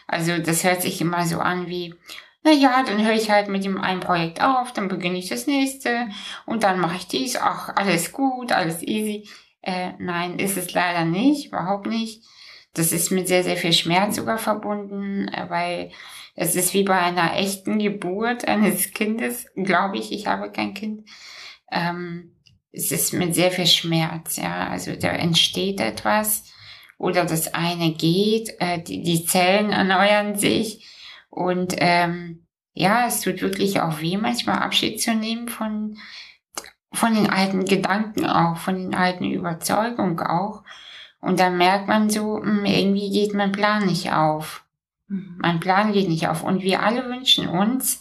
Also 0.06 0.38
das 0.38 0.64
hört 0.64 0.82
sich 0.82 1.00
immer 1.00 1.24
so 1.24 1.38
an 1.38 1.68
wie, 1.68 1.94
na 2.42 2.52
ja, 2.52 2.82
dann 2.82 3.04
höre 3.04 3.14
ich 3.14 3.30
halt 3.30 3.48
mit 3.48 3.64
dem 3.64 3.78
einen 3.80 4.00
Projekt 4.00 4.42
auf, 4.42 4.72
dann 4.72 4.88
beginne 4.88 5.18
ich 5.18 5.28
das 5.28 5.46
nächste 5.46 6.08
und 6.46 6.62
dann 6.62 6.80
mache 6.80 6.96
ich 6.96 7.06
dies, 7.06 7.36
ach, 7.36 7.70
alles 7.76 8.12
gut, 8.12 8.52
alles 8.52 8.82
easy. 8.82 9.28
Äh, 9.62 9.92
nein, 9.98 10.38
ist 10.38 10.56
es 10.56 10.72
leider 10.72 11.04
nicht, 11.04 11.48
überhaupt 11.48 11.86
nicht. 11.86 12.24
Das 12.72 12.92
ist 12.92 13.10
mit 13.10 13.28
sehr, 13.28 13.44
sehr 13.44 13.56
viel 13.56 13.74
Schmerz 13.74 14.16
sogar 14.16 14.38
verbunden, 14.38 15.28
äh, 15.28 15.50
weil 15.50 15.90
es 16.34 16.56
ist 16.56 16.72
wie 16.72 16.84
bei 16.84 16.98
einer 16.98 17.36
echten 17.36 17.78
Geburt 17.78 18.48
eines 18.48 18.92
Kindes, 18.92 19.46
glaube 19.54 19.98
ich, 19.98 20.10
ich 20.12 20.26
habe 20.26 20.50
kein 20.50 20.72
Kind. 20.72 21.08
Ähm, 21.70 22.36
es 22.72 22.90
ist 22.90 23.12
mit 23.12 23.34
sehr 23.34 23.50
viel 23.50 23.66
Schmerz, 23.66 24.36
ja, 24.36 24.68
also 24.68 24.94
da 24.94 25.08
entsteht 25.08 25.80
etwas 25.80 26.44
oder 26.96 27.24
das 27.24 27.52
eine 27.52 27.92
geht, 27.92 28.54
äh, 28.60 28.80
die, 28.80 29.02
die 29.02 29.26
Zellen 29.26 29.72
erneuern 29.72 30.36
sich 30.36 30.86
und 31.30 31.74
ähm, 31.78 32.46
ja, 32.72 33.06
es 33.06 33.20
tut 33.20 33.40
wirklich 33.40 33.80
auch 33.80 34.00
weh, 34.00 34.16
manchmal 34.16 34.58
Abschied 34.58 35.00
zu 35.00 35.14
nehmen 35.14 35.48
von, 35.48 35.96
von 36.92 37.14
den 37.14 37.30
alten 37.30 37.64
Gedanken 37.64 38.26
auch, 38.26 38.56
von 38.56 38.76
den 38.76 38.94
alten 38.94 39.24
Überzeugungen 39.24 40.20
auch. 40.20 40.62
Und 41.20 41.38
dann 41.38 41.58
merkt 41.58 41.88
man 41.88 42.10
so, 42.10 42.42
hm, 42.42 42.64
irgendwie 42.64 43.10
geht 43.10 43.34
mein 43.34 43.52
Plan 43.52 43.86
nicht 43.86 44.12
auf. 44.12 44.64
Mhm. 45.08 45.36
Mein 45.38 45.60
Plan 45.60 45.92
geht 45.92 46.08
nicht 46.08 46.28
auf. 46.28 46.42
Und 46.42 46.62
wir 46.62 46.82
alle 46.82 47.08
wünschen 47.08 47.48
uns, 47.48 48.00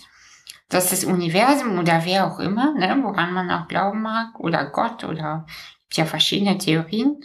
dass 0.70 0.92
das 0.92 1.04
Universum 1.04 1.78
oder 1.80 2.06
wer 2.06 2.28
auch 2.28 2.40
immer, 2.40 2.74
ne, 2.76 2.98
woran 3.04 3.34
man 3.34 3.50
auch 3.52 3.68
glauben 3.68 4.02
mag, 4.02 4.40
oder 4.40 4.66
Gott 4.66 5.04
oder 5.04 5.46
ja 5.92 6.06
verschiedene 6.06 6.58
Theorien, 6.58 7.22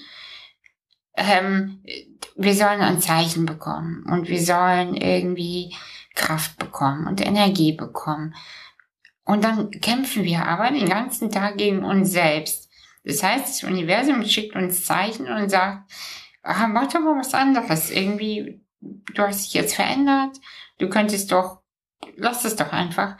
ähm, 1.16 1.82
wir 2.36 2.54
sollen 2.54 2.80
ein 2.80 3.00
Zeichen 3.00 3.46
bekommen 3.46 4.04
und 4.10 4.28
wir 4.28 4.42
sollen 4.42 4.96
irgendwie 4.96 5.74
Kraft 6.14 6.58
bekommen 6.58 7.06
und 7.06 7.24
Energie 7.24 7.72
bekommen. 7.72 8.34
Und 9.24 9.44
dann 9.44 9.70
kämpfen 9.70 10.24
wir 10.24 10.46
aber 10.46 10.70
den 10.70 10.88
ganzen 10.88 11.30
Tag 11.30 11.56
gegen 11.56 11.84
uns 11.84 12.10
selbst. 12.10 12.70
Das 13.04 13.22
heißt, 13.22 13.48
das 13.48 13.64
Universum 13.64 14.24
schickt 14.24 14.54
uns 14.54 14.84
Zeichen 14.84 15.28
und 15.28 15.50
sagt, 15.50 15.90
ah, 16.42 16.66
mach 16.66 16.92
doch 16.92 17.00
mal 17.00 17.18
was 17.18 17.34
anderes. 17.34 17.90
Irgendwie, 17.90 18.62
du 18.80 19.22
hast 19.22 19.46
dich 19.46 19.54
jetzt 19.54 19.74
verändert, 19.74 20.36
du 20.78 20.88
könntest 20.88 21.32
doch, 21.32 21.60
lass 22.16 22.44
es 22.44 22.56
doch 22.56 22.72
einfach. 22.72 23.16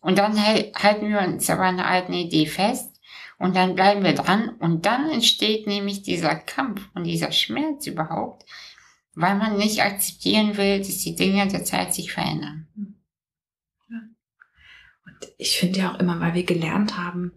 Und 0.00 0.18
dann 0.18 0.42
halten 0.42 1.08
wir 1.08 1.20
uns 1.20 1.48
aber 1.50 1.64
an 1.64 1.78
einer 1.78 1.88
alten 1.88 2.12
Idee 2.12 2.46
fest 2.46 3.00
und 3.38 3.56
dann 3.56 3.74
bleiben 3.74 4.02
wir 4.04 4.14
dran 4.14 4.50
und 4.58 4.86
dann 4.86 5.10
entsteht 5.10 5.66
nämlich 5.66 6.02
dieser 6.02 6.34
Kampf 6.34 6.88
und 6.94 7.04
dieser 7.04 7.32
Schmerz 7.32 7.86
überhaupt, 7.86 8.44
weil 9.20 9.36
man 9.36 9.56
nicht 9.56 9.82
akzeptieren 9.82 10.56
will, 10.56 10.78
dass 10.78 10.98
die 10.98 11.14
Dinge 11.14 11.46
der 11.48 11.64
Zeit 11.64 11.94
sich 11.94 12.12
verändern. 12.12 12.68
Und 13.88 15.28
ich 15.38 15.58
finde 15.58 15.80
ja 15.80 15.92
auch 15.92 15.98
immer, 15.98 16.20
weil 16.20 16.34
wir 16.34 16.44
gelernt 16.44 16.96
haben, 16.96 17.32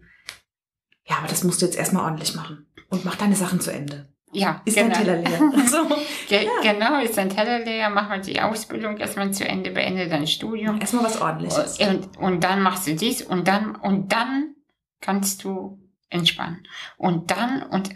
ja, 1.06 1.18
aber 1.18 1.28
das 1.28 1.44
musst 1.44 1.60
du 1.60 1.66
jetzt 1.66 1.76
erstmal 1.76 2.04
ordentlich 2.04 2.34
machen 2.34 2.66
und 2.88 3.04
mach 3.04 3.16
deine 3.16 3.36
Sachen 3.36 3.60
zu 3.60 3.72
Ende. 3.72 4.08
Ja, 4.32 4.62
ist 4.64 4.76
genau. 4.76 4.94
dein 4.94 5.04
Teller 5.04 5.16
leer. 5.18 5.66
so. 5.66 5.86
Ge 6.28 6.44
ja. 6.44 6.72
Genau, 6.72 7.00
ist 7.00 7.16
dein 7.16 7.28
Teller 7.28 7.60
leer, 7.60 7.88
mach 7.90 8.08
mal 8.08 8.20
die 8.20 8.40
Ausbildung 8.40 8.96
erstmal 8.96 9.32
zu 9.32 9.46
Ende, 9.46 9.70
beende 9.70 10.08
dein 10.08 10.26
Studium. 10.26 10.80
Erstmal 10.80 11.04
was 11.04 11.20
ordentliches. 11.20 11.78
Und, 11.78 12.16
und 12.16 12.42
dann 12.42 12.62
machst 12.62 12.86
du 12.86 12.94
dies 12.96 13.22
und 13.22 13.46
dann, 13.46 13.76
und 13.76 14.12
dann 14.12 14.54
kannst 15.00 15.44
du 15.44 15.78
entspannen. 16.08 16.66
Und 16.96 17.30
dann, 17.30 17.62
und 17.62 17.90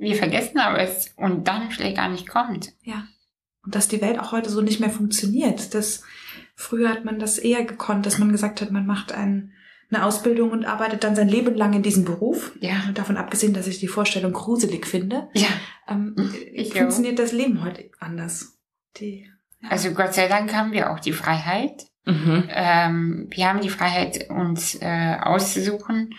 wir 0.00 0.16
vergessen 0.16 0.58
aber 0.58 0.80
es, 0.80 1.12
und 1.16 1.46
dann 1.46 1.70
vielleicht 1.70 1.96
gar 1.96 2.08
nicht 2.08 2.28
kommt. 2.28 2.72
Ja. 2.82 3.06
Und 3.62 3.74
dass 3.74 3.88
die 3.88 4.00
Welt 4.00 4.18
auch 4.18 4.32
heute 4.32 4.50
so 4.50 4.60
nicht 4.60 4.80
mehr 4.80 4.90
funktioniert. 4.90 5.74
Das, 5.74 6.02
früher 6.54 6.88
hat 6.88 7.04
man 7.04 7.18
das 7.18 7.38
eher 7.38 7.64
gekonnt, 7.64 8.06
dass 8.06 8.18
man 8.18 8.32
gesagt 8.32 8.60
hat, 8.60 8.70
man 8.70 8.86
macht 8.86 9.12
einen 9.12 9.52
eine 9.92 10.04
Ausbildung 10.04 10.52
und 10.52 10.64
arbeitet 10.64 11.02
dann 11.02 11.16
sein 11.16 11.28
Leben 11.28 11.54
lang 11.56 11.72
in 11.72 11.82
diesem 11.82 12.04
Beruf. 12.04 12.52
Ja. 12.60 12.76
Davon 12.94 13.16
abgesehen, 13.16 13.54
dass 13.54 13.66
ich 13.66 13.80
die 13.80 13.88
Vorstellung 13.88 14.32
gruselig 14.32 14.86
finde. 14.86 15.28
Ja. 15.34 15.48
Ähm, 15.88 16.14
ich 16.52 16.72
funktioniert 16.72 17.18
auch. 17.18 17.24
das 17.24 17.32
Leben 17.32 17.64
heute 17.64 17.90
anders. 17.98 18.56
Die, 18.98 19.24
ja. 19.60 19.68
Also 19.68 19.90
Gott 19.92 20.14
sei 20.14 20.28
Dank 20.28 20.54
haben 20.54 20.72
wir 20.72 20.92
auch 20.92 21.00
die 21.00 21.12
Freiheit. 21.12 21.86
Mhm. 22.06 22.44
Ähm, 22.48 23.26
wir 23.30 23.48
haben 23.48 23.60
die 23.60 23.68
Freiheit, 23.68 24.30
uns 24.30 24.76
äh, 24.80 25.16
auszusuchen, 25.20 26.14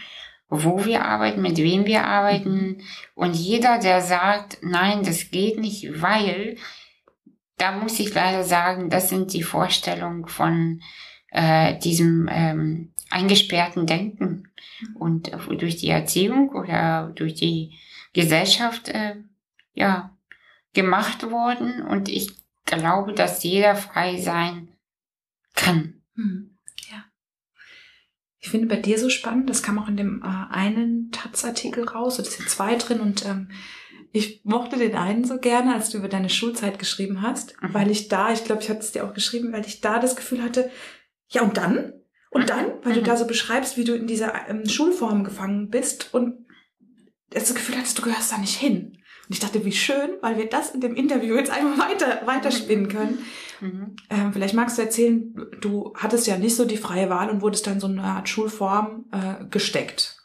wo 0.52 0.84
wir 0.84 1.06
arbeiten, 1.06 1.42
mit 1.42 1.58
wem 1.58 1.86
wir 1.86 2.04
arbeiten. 2.06 2.56
Mhm. 2.56 2.78
Und 3.16 3.36
jeder, 3.36 3.80
der 3.80 4.02
sagt, 4.02 4.58
nein, 4.62 5.02
das 5.04 5.32
geht 5.32 5.58
nicht, 5.58 6.02
weil, 6.02 6.58
da 7.58 7.72
muss 7.72 8.00
ich 8.00 8.14
leider 8.14 8.44
sagen, 8.44 8.90
das 8.90 9.10
sind 9.10 9.34
die 9.34 9.44
Vorstellungen 9.44 10.28
von 10.28 10.82
äh, 11.32 11.80
diesem 11.80 12.28
ähm, 12.30 12.94
eingesperrten 13.10 13.88
Denken 13.88 14.52
und 14.96 15.32
durch 15.50 15.78
die 15.78 15.90
Erziehung 15.90 16.50
oder 16.50 17.12
durch 17.16 17.36
die 17.36 17.80
Gesellschaft 18.14 18.90
äh, 18.90 19.16
ja 19.74 20.18
gemacht 20.74 21.30
worden 21.32 21.82
und 21.82 22.10
ich 22.10 22.30
glaube, 22.66 23.14
dass 23.14 23.44
jeder 23.44 23.76
frei 23.76 24.18
sein 24.18 24.70
kann. 25.56 26.02
Hm, 26.16 26.51
ja. 26.51 26.51
Ich 28.42 28.50
finde 28.50 28.68
bei 28.68 28.76
dir 28.76 28.98
so 28.98 29.10
spannend, 29.10 29.50
das 29.50 29.62
kam 29.62 29.78
auch 29.78 29.88
in 29.88 29.98
dem 29.98 30.24
äh, 30.24 30.54
einen 30.54 31.12
Taz-Artikel 31.12 31.88
raus, 31.88 32.18
da 32.18 32.24
sind 32.24 32.50
zwei 32.50 32.76
drin 32.76 33.00
und 33.00 33.24
ähm, 33.26 33.50
ich 34.12 34.42
mochte 34.44 34.78
den 34.78 34.96
einen 34.96 35.24
so 35.24 35.38
gerne, 35.38 35.74
als 35.74 35.90
du 35.90 36.00
über 36.00 36.10
deine 36.10 36.30
Schulzeit 36.30 36.80
geschrieben 36.80 37.22
hast, 37.22 37.56
mhm. 37.62 37.74
weil 37.74 37.92
ich 37.92 38.08
da, 38.08 38.34
ich 38.34 38.44
glaube, 38.44 38.62
ich 38.64 38.70
hatte 38.70 38.80
es 38.80 38.92
dir 38.92 39.06
auch 39.06 39.14
geschrieben, 39.14 39.54
weil 39.54 39.66
ich 39.66 39.80
da 39.80 40.00
das 40.00 40.16
Gefühl 40.16 40.42
hatte, 40.42 40.70
ja 41.30 41.44
und 41.44 41.56
dann? 41.56 41.94
Und 42.32 42.50
dann, 42.50 42.66
weil 42.84 42.94
du 42.94 43.04
da 43.04 43.18
so 43.18 43.28
beschreibst, 43.28 43.78
wie 43.78 43.84
du 43.84 43.94
in 43.94 44.08
dieser 44.08 44.50
ähm, 44.50 44.68
Schulform 44.68 45.24
gefangen 45.24 45.70
bist 45.70 46.14
und 46.14 46.46
das 47.30 47.54
Gefühl 47.54 47.78
hattest, 47.78 48.00
du 48.00 48.04
gehörst 48.04 48.32
da 48.32 48.38
nicht 48.38 48.58
hin. 48.58 48.98
Und 49.28 49.36
ich 49.36 49.40
dachte, 49.40 49.66
wie 49.66 49.72
schön, 49.72 50.12
weil 50.22 50.38
wir 50.38 50.50
das 50.50 50.72
in 50.72 50.82
dem 50.82 50.96
Interview 50.96 51.36
jetzt 51.36 51.52
einmal 51.52 51.78
weiter, 51.78 52.22
weiterspinnen 52.26 52.88
können. 52.88 53.20
Mhm. 53.62 53.96
Ähm, 54.10 54.34
vielleicht 54.34 54.56
magst 54.56 54.78
du 54.78 54.82
erzählen, 54.82 55.34
du 55.62 55.94
hattest 55.96 56.28
ja 56.28 56.38
nicht 56.38 56.56
so 56.56 56.66
die 56.66 56.78
freie 56.78 57.10
Wahl 57.10 57.30
und 57.30 57.42
wurdest 57.42 57.68
dann 57.68 57.80
so 57.80 57.88
eine 57.88 58.04
Art 58.04 58.28
Schulform 58.28 59.06
äh, 59.12 59.46
gesteckt. 59.46 60.18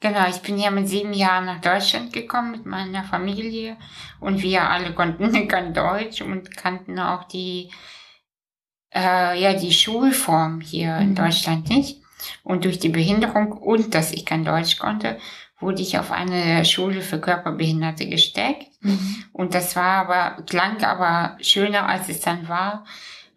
Genau, 0.00 0.28
ich 0.28 0.40
bin 0.42 0.58
ja 0.58 0.70
mit 0.70 0.88
sieben 0.88 1.12
Jahren 1.12 1.46
nach 1.46 1.60
Deutschland 1.60 2.12
gekommen 2.12 2.52
mit 2.52 2.66
meiner 2.66 3.02
Familie 3.02 3.76
und 4.20 4.42
wir 4.42 4.70
alle 4.70 4.94
konnten 4.94 5.48
kein 5.48 5.74
Deutsch 5.74 6.22
und 6.22 6.56
kannten 6.56 7.00
auch 7.00 7.24
die 7.24 7.70
äh, 8.94 9.40
ja 9.40 9.54
die 9.54 9.72
Schulform 9.72 10.60
hier 10.60 10.94
mhm. 10.94 11.02
in 11.02 11.14
Deutschland 11.16 11.68
nicht. 11.68 12.00
Und 12.42 12.64
durch 12.64 12.78
die 12.78 12.88
Behinderung 12.88 13.52
und 13.52 13.94
dass 13.94 14.12
ich 14.12 14.24
kein 14.24 14.44
Deutsch 14.44 14.78
konnte, 14.78 15.18
wurde 15.60 15.82
ich 15.82 15.98
auf 15.98 16.12
eine 16.12 16.64
Schule 16.64 17.00
für 17.00 17.20
Körperbehinderte 17.20 18.08
gesteckt. 18.08 18.68
Mhm. 18.80 19.24
Und 19.32 19.54
das 19.54 19.74
war 19.76 20.08
aber, 20.08 20.42
klang 20.42 20.82
aber 20.84 21.36
schöner, 21.40 21.88
als 21.88 22.08
es 22.08 22.20
dann 22.20 22.48
war, 22.48 22.84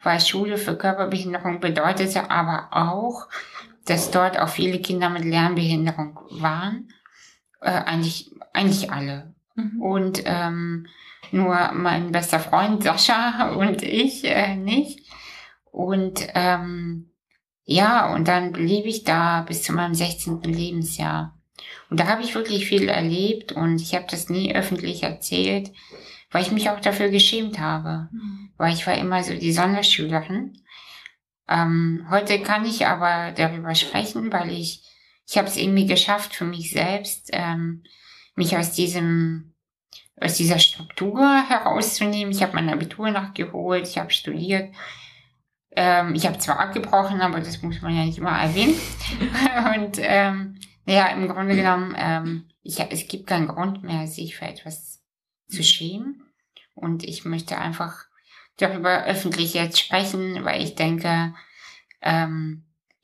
weil 0.04 0.20
Schule 0.20 0.58
für 0.58 0.78
Körperbehinderung 0.78 1.60
bedeutete 1.60 2.30
aber 2.30 2.70
auch, 2.72 3.28
dass 3.86 4.12
dort 4.12 4.40
auch 4.40 4.50
viele 4.50 4.80
Kinder 4.80 5.10
mit 5.10 5.26
Lernbehinderung 5.26 6.20
waren. 6.32 6.90
Äh, 7.62 7.72
eigentlich, 7.72 8.32
eigentlich 8.54 8.92
alle. 8.92 9.34
Mhm. 9.56 9.82
Und 9.82 10.22
ähm, 10.26 10.88
nur 11.32 11.72
mein 11.74 12.12
bester 12.12 12.40
Freund 12.40 12.84
Sascha 12.84 13.50
und 13.56 13.82
ich 13.82 14.26
äh, 14.26 14.56
nicht. 14.56 15.08
Und 15.72 16.28
ähm, 16.36 17.12
ja, 17.64 18.14
und 18.14 18.28
dann 18.28 18.52
blieb 18.52 18.86
ich 18.86 19.04
da 19.04 19.42
bis 19.42 19.64
zu 19.64 19.74
meinem 19.74 19.94
16. 19.94 20.42
Lebensjahr. 20.42 21.41
Und 21.90 22.00
da 22.00 22.08
habe 22.08 22.22
ich 22.22 22.36
wirklich 22.36 22.68
viel 22.68 22.90
erlebt 22.90 23.52
und 23.52 23.82
ich 23.82 23.96
habe 23.96 24.06
das 24.10 24.30
nie 24.30 24.56
öffentlich 24.56 25.04
erzählt, 25.04 25.72
weil 26.32 26.44
ich 26.44 26.52
mich 26.52 26.70
auch 26.70 26.80
dafür 26.80 27.10
geschämt 27.10 27.60
habe. 27.60 28.10
Mhm. 28.12 28.52
Weil 28.58 28.74
ich 28.74 28.86
war 28.88 28.96
immer 28.96 29.24
so 29.24 29.34
die 29.34 29.52
Sonderschülerin. 29.52 30.58
Ähm, 31.50 32.06
heute 32.10 32.40
kann 32.40 32.66
ich 32.66 32.86
aber 32.88 33.32
darüber 33.32 33.76
sprechen, 33.76 34.32
weil 34.32 34.52
ich, 34.52 34.84
ich 35.28 35.38
habe 35.38 35.48
es 35.48 35.58
irgendwie 35.58 35.86
geschafft 35.86 36.34
für 36.34 36.46
mich 36.46 36.72
selbst, 36.72 37.30
ähm, 37.34 37.84
mich 38.36 38.56
aus 38.56 38.72
diesem, 38.72 39.54
aus 40.16 40.36
dieser 40.36 40.60
Struktur 40.60 41.44
herauszunehmen. 41.50 42.32
Ich 42.32 42.42
habe 42.42 42.56
mein 42.56 42.70
Abitur 42.70 43.12
nachgeholt, 43.12 43.88
ich 43.88 43.98
habe 43.98 44.12
studiert 44.12 44.70
ähm, 45.74 46.16
ich 46.16 46.26
habe 46.26 46.38
zwar 46.38 46.60
abgebrochen, 46.60 47.22
aber 47.22 47.40
das 47.40 47.62
muss 47.62 47.82
man 47.82 47.96
ja 47.96 48.04
nicht 48.04 48.18
immer 48.18 48.38
erwähnen. 48.38 48.76
Und 49.76 49.98
ähm, 50.00 50.60
ja, 50.92 51.08
im 51.08 51.28
Grunde 51.28 51.56
genommen, 51.56 51.96
ähm, 51.98 52.50
ich, 52.64 52.80
es 52.80 53.08
gibt 53.08 53.28
keinen 53.28 53.48
Grund 53.48 53.84
mehr, 53.84 54.08
sich 54.08 54.36
für 54.36 54.46
etwas 54.46 55.02
zu 55.48 55.64
schämen. 55.64 56.24
Und 56.76 57.04
ich 57.04 57.26
möchte 57.26 57.58
einfach 57.58 58.06
darüber 58.58 59.06
öffentlich 59.06 59.54
jetzt 59.54 59.80
sprechen, 59.80 60.44
weil 60.44 60.64
ich 60.64 60.76
denke, 60.76 61.34
ähm, 62.02 62.64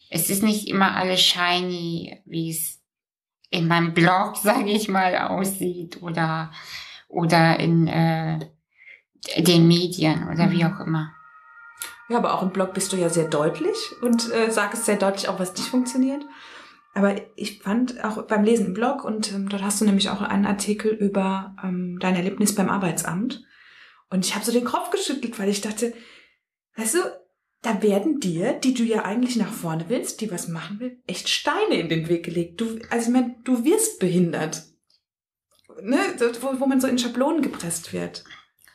es 0.09 0.29
ist 0.29 0.43
nicht 0.43 0.67
immer 0.67 0.95
alles 0.95 1.21
shiny, 1.21 2.21
wie 2.25 2.51
es 2.51 2.81
in 3.49 3.67
meinem 3.67 3.93
Blog, 3.93 4.37
sage 4.41 4.69
ich 4.69 4.87
mal, 4.87 5.17
aussieht 5.17 6.01
oder 6.01 6.51
oder 7.09 7.57
in 7.59 7.87
äh, 7.87 8.39
den 9.37 9.67
Medien 9.67 10.27
oder 10.29 10.51
wie 10.51 10.63
mhm. 10.63 10.73
auch 10.73 10.79
immer. 10.81 11.13
Ja, 12.09 12.17
aber 12.17 12.33
auch 12.33 12.41
im 12.41 12.51
Blog 12.51 12.73
bist 12.73 12.91
du 12.91 12.97
ja 12.97 13.09
sehr 13.09 13.27
deutlich 13.27 13.77
und 14.01 14.31
äh, 14.33 14.51
sagst 14.51 14.85
sehr 14.85 14.97
deutlich 14.97 15.27
auch, 15.27 15.39
was 15.39 15.53
nicht 15.53 15.67
funktioniert. 15.67 16.23
Aber 16.97 17.15
ich 17.35 17.59
fand 17.59 18.03
auch 18.03 18.23
beim 18.23 18.43
Lesen 18.43 18.65
im 18.65 18.73
Blog, 18.73 19.05
und 19.05 19.31
ähm, 19.31 19.49
dort 19.49 19.61
hast 19.61 19.79
du 19.79 19.85
nämlich 19.85 20.09
auch 20.09 20.21
einen 20.21 20.47
Artikel 20.47 20.91
über 20.91 21.55
ähm, 21.63 21.99
dein 21.99 22.15
Erlebnis 22.15 22.55
beim 22.55 22.69
Arbeitsamt. 22.69 23.43
Und 24.09 24.25
ich 24.25 24.33
habe 24.33 24.43
so 24.43 24.51
den 24.51 24.65
Kopf 24.65 24.89
geschüttelt, 24.89 25.37
weil 25.37 25.49
ich 25.49 25.61
dachte, 25.61 25.93
weißt 26.75 26.95
du, 26.95 26.99
da 27.61 27.83
werden 27.83 28.19
dir, 28.19 28.53
die 28.53 28.73
du 28.73 28.81
ja 28.81 29.05
eigentlich 29.05 29.35
nach 29.35 29.53
vorne 29.53 29.85
willst, 29.89 30.21
die 30.21 30.31
was 30.31 30.47
machen 30.47 30.79
will, 30.79 30.97
echt 31.05 31.29
Steine 31.29 31.75
in 31.75 31.87
den 31.87 32.09
Weg 32.09 32.25
gelegt. 32.25 32.59
Du, 32.61 32.79
also 32.89 33.09
ich 33.09 33.13
meine, 33.13 33.35
du 33.43 33.63
wirst 33.63 33.99
behindert. 33.99 34.63
Ne? 35.83 35.99
Wo, 36.41 36.59
wo 36.59 36.65
man 36.65 36.81
so 36.81 36.87
in 36.87 36.97
Schablonen 36.97 37.43
gepresst 37.43 37.93
wird. 37.93 38.23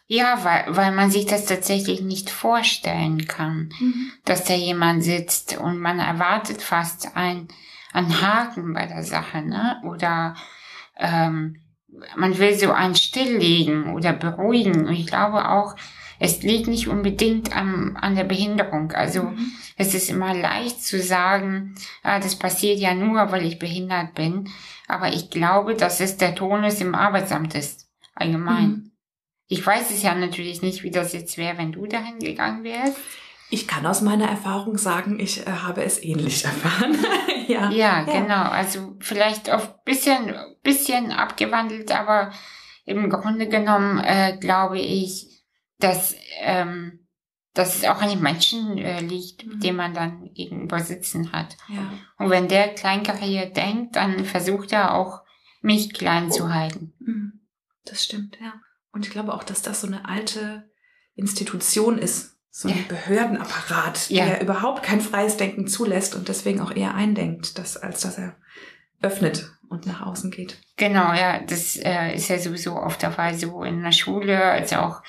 Ja, 0.06 0.44
weil, 0.44 0.76
weil 0.76 0.92
man 0.92 1.10
sich 1.10 1.26
das 1.26 1.46
tatsächlich 1.46 2.02
nicht 2.02 2.30
vorstellen 2.30 3.26
kann, 3.26 3.72
mhm. 3.80 4.12
dass 4.24 4.44
da 4.44 4.54
jemand 4.54 5.02
sitzt 5.02 5.58
und 5.58 5.78
man 5.78 5.98
erwartet 5.98 6.62
fast 6.62 7.16
ein, 7.16 7.48
ein 7.92 8.22
Haken 8.22 8.72
bei 8.72 8.86
der 8.86 9.02
Sache, 9.02 9.42
ne? 9.42 9.80
Oder 9.84 10.34
ähm, 10.96 11.56
man 12.16 12.38
will 12.38 12.54
so 12.58 12.72
einen 12.72 12.94
stilllegen 12.94 13.94
oder 13.94 14.12
beruhigen. 14.12 14.86
Und 14.86 14.94
ich 14.94 15.06
glaube 15.06 15.48
auch, 15.48 15.76
es 16.18 16.42
liegt 16.42 16.68
nicht 16.68 16.88
unbedingt 16.88 17.54
am, 17.56 17.96
an 18.00 18.14
der 18.14 18.24
Behinderung. 18.24 18.92
Also 18.92 19.24
Mhm. 19.24 19.52
es 19.76 19.94
ist 19.94 20.08
immer 20.08 20.34
leicht 20.34 20.82
zu 20.82 21.00
sagen, 21.00 21.74
ah, 22.02 22.20
das 22.20 22.36
passiert 22.36 22.78
ja 22.78 22.94
nur, 22.94 23.32
weil 23.32 23.44
ich 23.44 23.58
behindert 23.58 24.14
bin. 24.14 24.48
Aber 24.88 25.12
ich 25.12 25.30
glaube, 25.30 25.74
dass 25.74 26.00
es 26.00 26.16
der 26.16 26.34
Tonus 26.34 26.80
im 26.80 26.94
Arbeitsamt 26.94 27.54
ist, 27.54 27.88
allgemein. 28.14 28.68
Mhm. 28.68 28.92
Ich 29.48 29.66
weiß 29.66 29.90
es 29.90 30.02
ja 30.02 30.14
natürlich 30.14 30.62
nicht, 30.62 30.82
wie 30.82 30.90
das 30.90 31.12
jetzt 31.12 31.36
wäre, 31.36 31.58
wenn 31.58 31.72
du 31.72 31.86
dahin 31.86 32.18
gegangen 32.20 32.64
wärst. 32.64 32.96
Ich 33.52 33.68
kann 33.68 33.84
aus 33.84 34.00
meiner 34.00 34.26
Erfahrung 34.28 34.78
sagen, 34.78 35.20
ich 35.20 35.46
äh, 35.46 35.50
habe 35.50 35.84
es 35.84 36.02
ähnlich 36.02 36.44
erfahren. 36.50 36.96
ja. 37.48 37.70
Ja, 37.70 38.02
genau. 38.04 38.44
Also 38.44 38.96
vielleicht 39.00 39.50
auf 39.50 39.84
bisschen, 39.84 40.34
bisschen 40.62 41.12
abgewandelt, 41.12 41.92
aber 41.92 42.32
im 42.86 43.10
Grunde 43.10 43.48
genommen 43.48 43.98
äh, 43.98 44.38
glaube 44.40 44.78
ich, 44.80 45.28
dass, 45.78 46.14
ähm, 46.40 47.06
dass 47.52 47.76
es 47.76 47.84
auch 47.84 48.00
an 48.00 48.08
den 48.08 48.22
Menschen 48.22 48.78
äh, 48.78 49.00
liegt, 49.00 49.44
Mhm. 49.46 49.60
dem 49.60 49.76
man 49.76 49.92
dann 49.92 50.32
gegenüber 50.32 50.80
sitzen 50.80 51.32
hat. 51.32 51.56
ja. 51.68 51.90
Und 52.18 52.30
wenn 52.30 52.48
der 52.48 52.74
kleinkariert 52.74 53.56
denkt, 53.56 53.96
dann 53.96 54.24
versucht 54.24 54.72
er 54.72 54.94
auch, 54.94 55.20
mich 55.60 55.92
klein 55.92 56.32
zu 56.32 56.52
halten. 56.52 56.94
Mhm. 57.00 57.40
Das 57.84 58.02
stimmt, 58.04 58.38
ja. 58.40 58.54
Und 58.92 59.04
ich 59.06 59.12
glaube 59.12 59.34
auch, 59.34 59.44
dass 59.44 59.60
das 59.62 59.82
so 59.82 59.86
eine 59.86 60.08
alte 60.08 60.70
Institution 61.14 61.98
ist. 61.98 62.38
So 62.54 62.68
ein 62.68 62.76
Ja. 62.76 62.82
Behördenapparat, 62.88 64.10
Ja. 64.10 64.26
der 64.26 64.42
überhaupt 64.42 64.82
kein 64.82 65.00
freies 65.00 65.38
Denken 65.38 65.66
zulässt 65.66 66.14
und 66.14 66.28
deswegen 66.28 66.60
auch 66.60 66.70
eher 66.70 66.94
eindenkt, 66.94 67.58
dass, 67.58 67.78
als 67.78 68.02
dass 68.02 68.18
er 68.18 68.36
öffnet 69.00 69.50
und 69.70 69.86
nach 69.86 70.02
außen 70.02 70.30
geht. 70.30 70.58
Genau, 70.76 71.14
ja, 71.14 71.40
das 71.40 71.76
äh, 71.76 72.14
ist 72.14 72.28
ja 72.28 72.38
sowieso 72.38 72.76
oft 72.76 73.00
der 73.00 73.10
Fall 73.10 73.34
so 73.38 73.64
in 73.64 73.82
der 73.82 73.92
Schule, 73.92 74.38
als 74.44 74.74
auch 74.74 75.02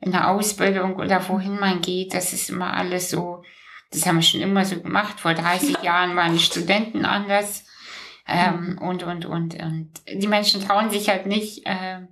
in 0.00 0.10
der 0.10 0.28
Ausbildung 0.30 0.96
oder 0.96 1.26
wohin 1.28 1.56
man 1.60 1.80
geht, 1.82 2.14
das 2.14 2.32
ist 2.32 2.50
immer 2.50 2.74
alles 2.74 3.10
so, 3.10 3.44
das 3.92 4.04
haben 4.04 4.16
wir 4.16 4.22
schon 4.22 4.40
immer 4.40 4.64
so 4.64 4.80
gemacht. 4.80 5.20
Vor 5.20 5.34
30 5.34 5.82
Jahren 5.82 6.16
waren 6.16 6.32
die 6.32 6.40
Studenten 6.42 7.04
anders 7.04 7.64
ähm, 8.26 8.76
und, 8.82 9.04
und, 9.04 9.24
und, 9.24 9.54
und 9.62 9.90
die 10.12 10.26
Menschen 10.26 10.60
trauen 10.66 10.90
sich 10.90 11.08
halt 11.08 11.26
nicht, 11.26 11.62
ähm, 11.66 12.08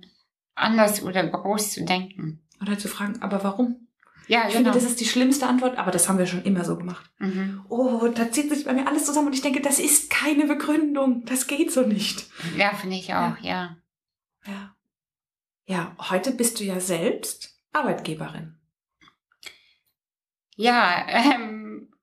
anders 0.55 1.03
oder 1.03 1.27
groß 1.27 1.71
zu 1.73 1.83
denken. 1.83 2.41
Oder 2.61 2.77
zu 2.77 2.87
fragen, 2.87 3.21
aber 3.21 3.43
warum? 3.43 3.87
Ja, 4.31 4.47
Ich 4.47 4.53
genau. 4.53 4.71
finde, 4.71 4.71
das 4.71 4.83
ist 4.89 5.01
die 5.01 5.05
schlimmste 5.05 5.45
Antwort, 5.45 5.77
aber 5.77 5.91
das 5.91 6.07
haben 6.07 6.17
wir 6.17 6.25
schon 6.25 6.43
immer 6.43 6.63
so 6.63 6.77
gemacht. 6.77 7.11
mhm. 7.19 7.65
Oh, 7.67 8.07
da 8.07 8.31
zieht 8.31 8.49
sich 8.49 8.63
bei 8.63 8.71
mir 8.71 8.87
alles 8.87 9.05
zusammen 9.05 9.27
und 9.27 9.33
ich 9.33 9.41
denke, 9.41 9.61
das 9.61 9.77
ist 9.77 10.09
keine 10.09 10.45
Begründung. 10.45 11.25
Das 11.25 11.47
geht 11.47 11.69
so 11.71 11.81
nicht. 11.81 12.27
Ja, 12.57 12.73
finde 12.73 12.95
ich 12.95 13.13
auch, 13.13 13.37
ja. 13.41 13.75
Ja. 14.45 14.75
Ja, 15.65 15.95
heute 16.09 16.31
bist 16.31 16.59
du 16.59 16.63
ja 16.63 16.79
selbst 16.79 17.57
Arbeitgeberin. 17.73 18.55
Ja, 20.55 21.05
ähm, 21.09 21.93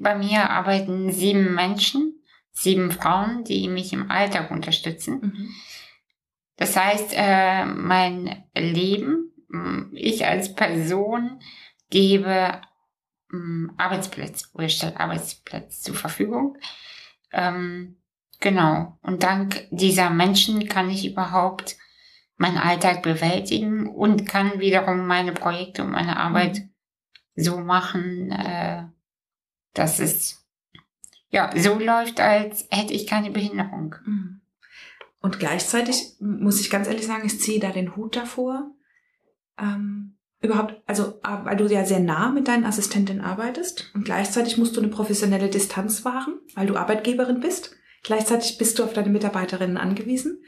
bei 0.00 0.14
mir 0.16 0.50
arbeiten 0.50 1.10
sieben 1.12 1.54
Menschen, 1.54 2.22
sieben 2.52 2.92
Frauen, 2.92 3.42
die 3.42 3.68
mich 3.68 3.92
im 3.92 4.12
Alltag 4.12 4.52
unterstützen. 4.52 5.20
Mhm. 5.20 5.54
Das 6.56 6.76
heißt, 6.76 7.12
äh, 7.16 7.64
mein 7.64 8.44
Leben, 8.54 9.32
ich 9.92 10.26
als 10.26 10.54
Person 10.54 11.40
gebe 11.90 12.60
Arbeitsplätze 13.76 14.46
oder 14.52 14.68
stelle 14.68 14.98
Arbeitsplätze 14.98 15.82
zur 15.82 15.94
Verfügung. 15.94 16.58
Ähm, 17.32 17.96
genau. 18.40 18.98
Und 19.02 19.22
dank 19.22 19.66
dieser 19.70 20.10
Menschen 20.10 20.68
kann 20.68 20.90
ich 20.90 21.06
überhaupt 21.06 21.76
meinen 22.36 22.58
Alltag 22.58 23.02
bewältigen 23.02 23.88
und 23.88 24.26
kann 24.26 24.60
wiederum 24.60 25.06
meine 25.06 25.32
Projekte 25.32 25.82
und 25.82 25.90
meine 25.90 26.16
Arbeit 26.16 26.62
so 27.34 27.58
machen, 27.58 28.30
äh, 28.30 28.84
dass 29.72 29.98
es 29.98 30.44
ja 31.30 31.50
so 31.56 31.78
läuft, 31.78 32.20
als 32.20 32.66
hätte 32.70 32.92
ich 32.92 33.06
keine 33.06 33.30
Behinderung. 33.30 33.96
Mhm. 34.04 34.40
Und 35.20 35.38
gleichzeitig 35.38 36.16
muss 36.20 36.60
ich 36.60 36.70
ganz 36.70 36.86
ehrlich 36.86 37.06
sagen, 37.06 37.26
ich 37.26 37.40
ziehe 37.40 37.58
da 37.58 37.70
den 37.70 37.96
Hut 37.96 38.14
davor. 38.14 38.70
Ähm, 39.58 40.16
überhaupt, 40.40 40.82
also 40.86 41.20
äh, 41.22 41.44
weil 41.44 41.56
du 41.56 41.66
ja 41.66 41.84
sehr 41.84 42.00
nah 42.00 42.30
mit 42.30 42.48
deinen 42.48 42.64
Assistentinnen 42.64 43.24
arbeitest 43.24 43.90
und 43.94 44.04
gleichzeitig 44.04 44.58
musst 44.58 44.76
du 44.76 44.80
eine 44.80 44.90
professionelle 44.90 45.48
Distanz 45.48 46.04
wahren, 46.04 46.38
weil 46.54 46.66
du 46.66 46.76
Arbeitgeberin 46.76 47.40
bist. 47.40 47.76
Gleichzeitig 48.02 48.58
bist 48.58 48.78
du 48.78 48.84
auf 48.84 48.92
deine 48.92 49.08
Mitarbeiterinnen 49.08 49.78
angewiesen. 49.78 50.42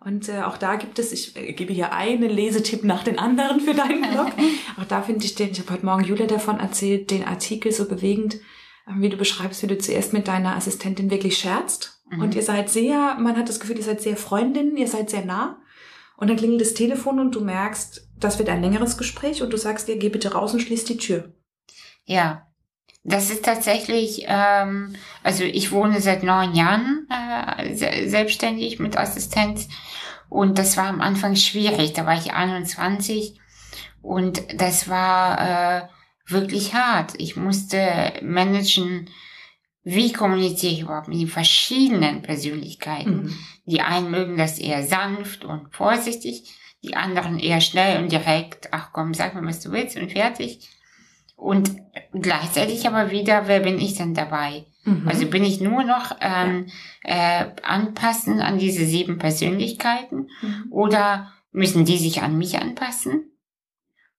Und 0.00 0.28
äh, 0.28 0.42
auch 0.42 0.58
da 0.58 0.76
gibt 0.76 0.98
es, 0.98 1.12
ich 1.12 1.36
äh, 1.36 1.52
gebe 1.54 1.72
hier 1.72 1.92
einen 1.92 2.30
Lesetipp 2.30 2.84
nach 2.84 3.02
den 3.02 3.18
anderen 3.18 3.60
für 3.60 3.74
deinen 3.74 4.02
Blog. 4.12 4.30
auch 4.80 4.84
da 4.84 5.02
finde 5.02 5.24
ich 5.24 5.34
den, 5.34 5.50
ich 5.50 5.58
habe 5.58 5.72
heute 5.72 5.86
Morgen 5.86 6.04
Julia 6.04 6.26
davon 6.26 6.60
erzählt, 6.60 7.10
den 7.10 7.24
Artikel 7.24 7.72
so 7.72 7.88
bewegend, 7.88 8.36
äh, 8.86 8.92
wie 8.98 9.08
du 9.08 9.16
beschreibst, 9.16 9.62
wie 9.62 9.66
du 9.66 9.78
zuerst 9.78 10.12
mit 10.12 10.28
deiner 10.28 10.54
Assistentin 10.54 11.10
wirklich 11.10 11.36
scherzt. 11.36 12.00
Mhm. 12.10 12.20
Und 12.20 12.34
ihr 12.36 12.42
seid 12.42 12.70
sehr, 12.70 13.16
man 13.18 13.36
hat 13.36 13.48
das 13.48 13.58
Gefühl, 13.58 13.78
ihr 13.78 13.82
seid 13.82 14.00
sehr 14.00 14.16
Freundinnen, 14.16 14.76
ihr 14.76 14.88
seid 14.88 15.10
sehr 15.10 15.24
nah. 15.24 15.60
Und 16.16 16.28
dann 16.28 16.36
klingelt 16.36 16.60
das 16.60 16.74
Telefon 16.74 17.18
und 17.18 17.34
du 17.34 17.40
merkst, 17.40 18.07
das 18.20 18.38
wird 18.38 18.48
ein 18.48 18.62
längeres 18.62 18.96
Gespräch 18.96 19.42
und 19.42 19.52
du 19.52 19.56
sagst 19.56 19.88
ihr, 19.88 19.98
geh 19.98 20.08
bitte 20.08 20.32
raus 20.32 20.52
und 20.52 20.60
schließ 20.60 20.84
die 20.84 20.96
Tür. 20.96 21.32
Ja, 22.04 22.46
das 23.04 23.30
ist 23.30 23.44
tatsächlich, 23.44 24.24
ähm, 24.26 24.94
also 25.22 25.44
ich 25.44 25.72
wohne 25.72 26.00
seit 26.00 26.22
neun 26.22 26.54
Jahren 26.54 27.06
äh, 27.10 27.74
se 27.74 28.08
selbstständig 28.08 28.78
mit 28.78 28.98
Assistenz 28.98 29.68
und 30.28 30.58
das 30.58 30.76
war 30.76 30.86
am 30.86 31.00
Anfang 31.00 31.36
schwierig. 31.36 31.92
Da 31.94 32.06
war 32.06 32.18
ich 32.18 32.32
21 32.32 33.38
und 34.02 34.42
das 34.60 34.88
war 34.88 35.40
äh, 35.40 35.88
wirklich 36.26 36.74
hart. 36.74 37.14
Ich 37.18 37.36
musste 37.36 38.12
managen, 38.22 39.08
wie 39.84 40.12
kommuniziere 40.12 40.72
ich 40.72 40.80
überhaupt 40.80 41.08
mit 41.08 41.20
den 41.20 41.28
verschiedenen 41.28 42.22
Persönlichkeiten. 42.22 43.22
Mhm. 43.22 43.38
Die 43.64 43.80
einen 43.80 44.10
mögen 44.10 44.36
das 44.36 44.58
eher 44.58 44.82
sanft 44.84 45.44
und 45.44 45.74
vorsichtig, 45.74 46.54
die 46.82 46.94
anderen 46.94 47.38
eher 47.38 47.60
schnell 47.60 48.02
und 48.02 48.12
direkt, 48.12 48.68
ach 48.72 48.90
komm, 48.92 49.14
sag 49.14 49.34
mir, 49.34 49.46
was 49.46 49.60
du 49.60 49.72
willst 49.72 49.96
und 49.96 50.12
fertig. 50.12 50.68
Und 51.36 51.76
gleichzeitig 52.12 52.86
aber 52.86 53.10
wieder, 53.10 53.46
wer 53.46 53.60
bin 53.60 53.78
ich 53.78 53.94
denn 53.94 54.14
dabei? 54.14 54.66
Mhm. 54.84 55.06
Also 55.08 55.26
bin 55.26 55.44
ich 55.44 55.60
nur 55.60 55.84
noch 55.84 56.16
ähm, 56.20 56.66
äh, 57.04 57.46
anpassen 57.62 58.40
an 58.40 58.58
diese 58.58 58.84
sieben 58.84 59.18
Persönlichkeiten 59.18 60.28
Mhm. 60.42 60.66
oder 60.70 61.32
müssen 61.52 61.84
die 61.84 61.98
sich 61.98 62.22
an 62.22 62.38
mich 62.38 62.58
anpassen? 62.58 63.32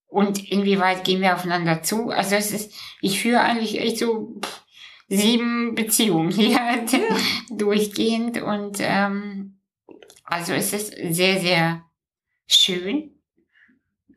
Und 0.07 0.51
inwieweit 0.51 1.03
gehen 1.03 1.21
wir 1.21 1.35
aufeinander 1.35 1.83
zu? 1.83 2.09
Also 2.09 2.35
es 2.35 2.51
ist, 2.51 2.73
ich 3.01 3.21
führe 3.21 3.41
eigentlich 3.41 3.79
echt 3.79 3.99
so 3.99 4.39
pff, 4.41 4.61
sieben 5.07 5.75
Beziehungen 5.75 6.31
hier 6.31 6.59
durchgehend 7.51 8.41
und 8.41 8.77
ähm, 8.79 9.59
also 10.23 10.53
es 10.53 10.73
ist 10.73 10.93
sehr, 11.13 11.39
sehr 11.39 11.83
schön. 12.49 13.11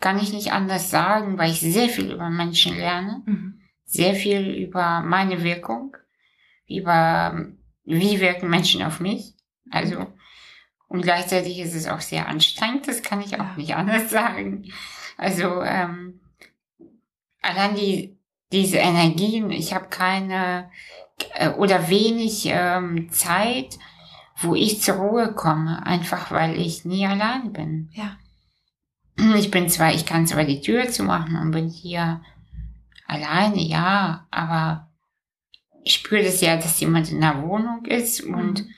Kann 0.00 0.18
ich 0.18 0.32
nicht 0.32 0.52
anders 0.52 0.90
sagen, 0.90 1.38
weil 1.38 1.50
ich 1.52 1.60
sehr 1.60 1.88
viel 1.88 2.10
über 2.12 2.28
Menschen 2.28 2.76
lerne, 2.76 3.22
Mhm. 3.26 3.60
sehr 3.84 4.14
viel 4.14 4.48
über 4.54 5.00
meine 5.00 5.42
Wirkung, 5.44 5.96
über 6.66 7.46
wie 7.84 8.20
wirken 8.20 8.48
Menschen 8.50 8.82
auf 8.82 8.98
mich. 9.00 9.34
Also 9.70 10.06
und 10.88 11.02
gleichzeitig 11.02 11.58
ist 11.60 11.74
es 11.74 11.86
auch 11.88 12.00
sehr 12.00 12.28
anstrengend, 12.28 12.86
das 12.88 13.02
kann 13.02 13.20
ich 13.20 13.38
auch 13.40 13.56
nicht 13.56 13.74
anders 13.76 14.10
sagen. 14.10 14.70
Also 15.16 15.62
ähm, 15.62 16.20
allein 17.40 17.74
die 17.76 18.18
diese 18.50 18.76
Energien, 18.78 19.50
ich 19.50 19.72
habe 19.72 19.88
keine 19.88 20.70
äh, 21.34 21.48
oder 21.50 21.88
wenig 21.88 22.44
ähm, 22.46 23.10
Zeit, 23.10 23.78
wo 24.40 24.54
ich 24.54 24.82
zur 24.82 24.96
Ruhe 24.96 25.32
komme, 25.32 25.86
einfach 25.86 26.30
weil 26.30 26.60
ich 26.60 26.84
nie 26.84 27.06
allein 27.06 27.52
bin. 27.52 27.88
Ja. 27.92 28.18
Ich 29.36 29.50
bin 29.50 29.68
zwar, 29.68 29.94
ich 29.94 30.04
kann 30.06 30.26
zwar 30.26 30.44
die 30.44 30.60
Tür 30.60 30.88
zumachen 30.90 31.36
und 31.36 31.50
bin 31.52 31.68
hier 31.68 32.22
alleine, 33.06 33.60
ja, 33.62 34.26
aber 34.30 34.90
ich 35.84 35.94
spüre 35.94 36.22
das 36.22 36.40
ja, 36.40 36.56
dass 36.56 36.80
jemand 36.80 37.10
in 37.10 37.20
der 37.20 37.42
Wohnung 37.42 37.84
ist 37.86 38.22
und 38.22 38.64
Mhm. 38.64 38.74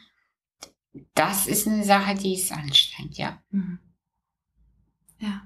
das 1.14 1.46
ist 1.46 1.66
eine 1.66 1.85
Sache, 1.85 2.14
die 2.14 2.35
ist 2.35 2.52
anstrengend, 2.52 3.16
ja. 3.16 3.42
Mhm. 3.50 3.78
Ja. 5.18 5.42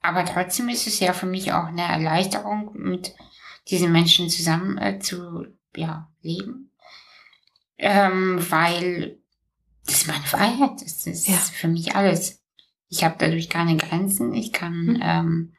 Aber 0.00 0.24
trotzdem 0.24 0.68
ist 0.68 0.86
es 0.86 0.98
ja 1.00 1.12
für 1.12 1.26
mich 1.26 1.52
auch 1.52 1.66
eine 1.66 1.82
Erleichterung, 1.82 2.72
mit 2.74 3.14
diesen 3.68 3.92
Menschen 3.92 4.28
zusammen 4.28 4.76
äh, 4.78 4.98
zu 4.98 5.46
ja, 5.76 6.10
leben. 6.22 6.70
Ähm, 7.78 8.44
weil 8.50 9.18
das 9.86 9.94
ist 10.02 10.06
meine 10.08 10.24
Freiheit. 10.24 10.80
Das 10.82 11.06
ist 11.06 11.28
Ja. 11.28 11.36
für 11.36 11.68
mich 11.68 11.94
alles. 11.94 12.41
Ich 12.92 13.02
habe 13.02 13.16
dadurch 13.18 13.48
keine 13.48 13.76
Grenzen. 13.78 14.34
Ich 14.34 14.52
kann 14.52 14.74
Mhm. 14.84 15.00
ähm, 15.02 15.52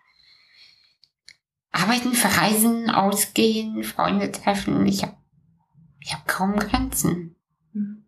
arbeiten, 1.72 2.14
verreisen, 2.14 2.92
ausgehen, 2.92 3.84
Freunde 3.84 4.32
treffen. 4.32 4.86
Ich 4.86 5.02
habe 5.02 5.18
ich 6.00 6.14
hab 6.14 6.28
kaum 6.28 6.58
Grenzen. 6.58 7.36
Mhm. 7.72 8.06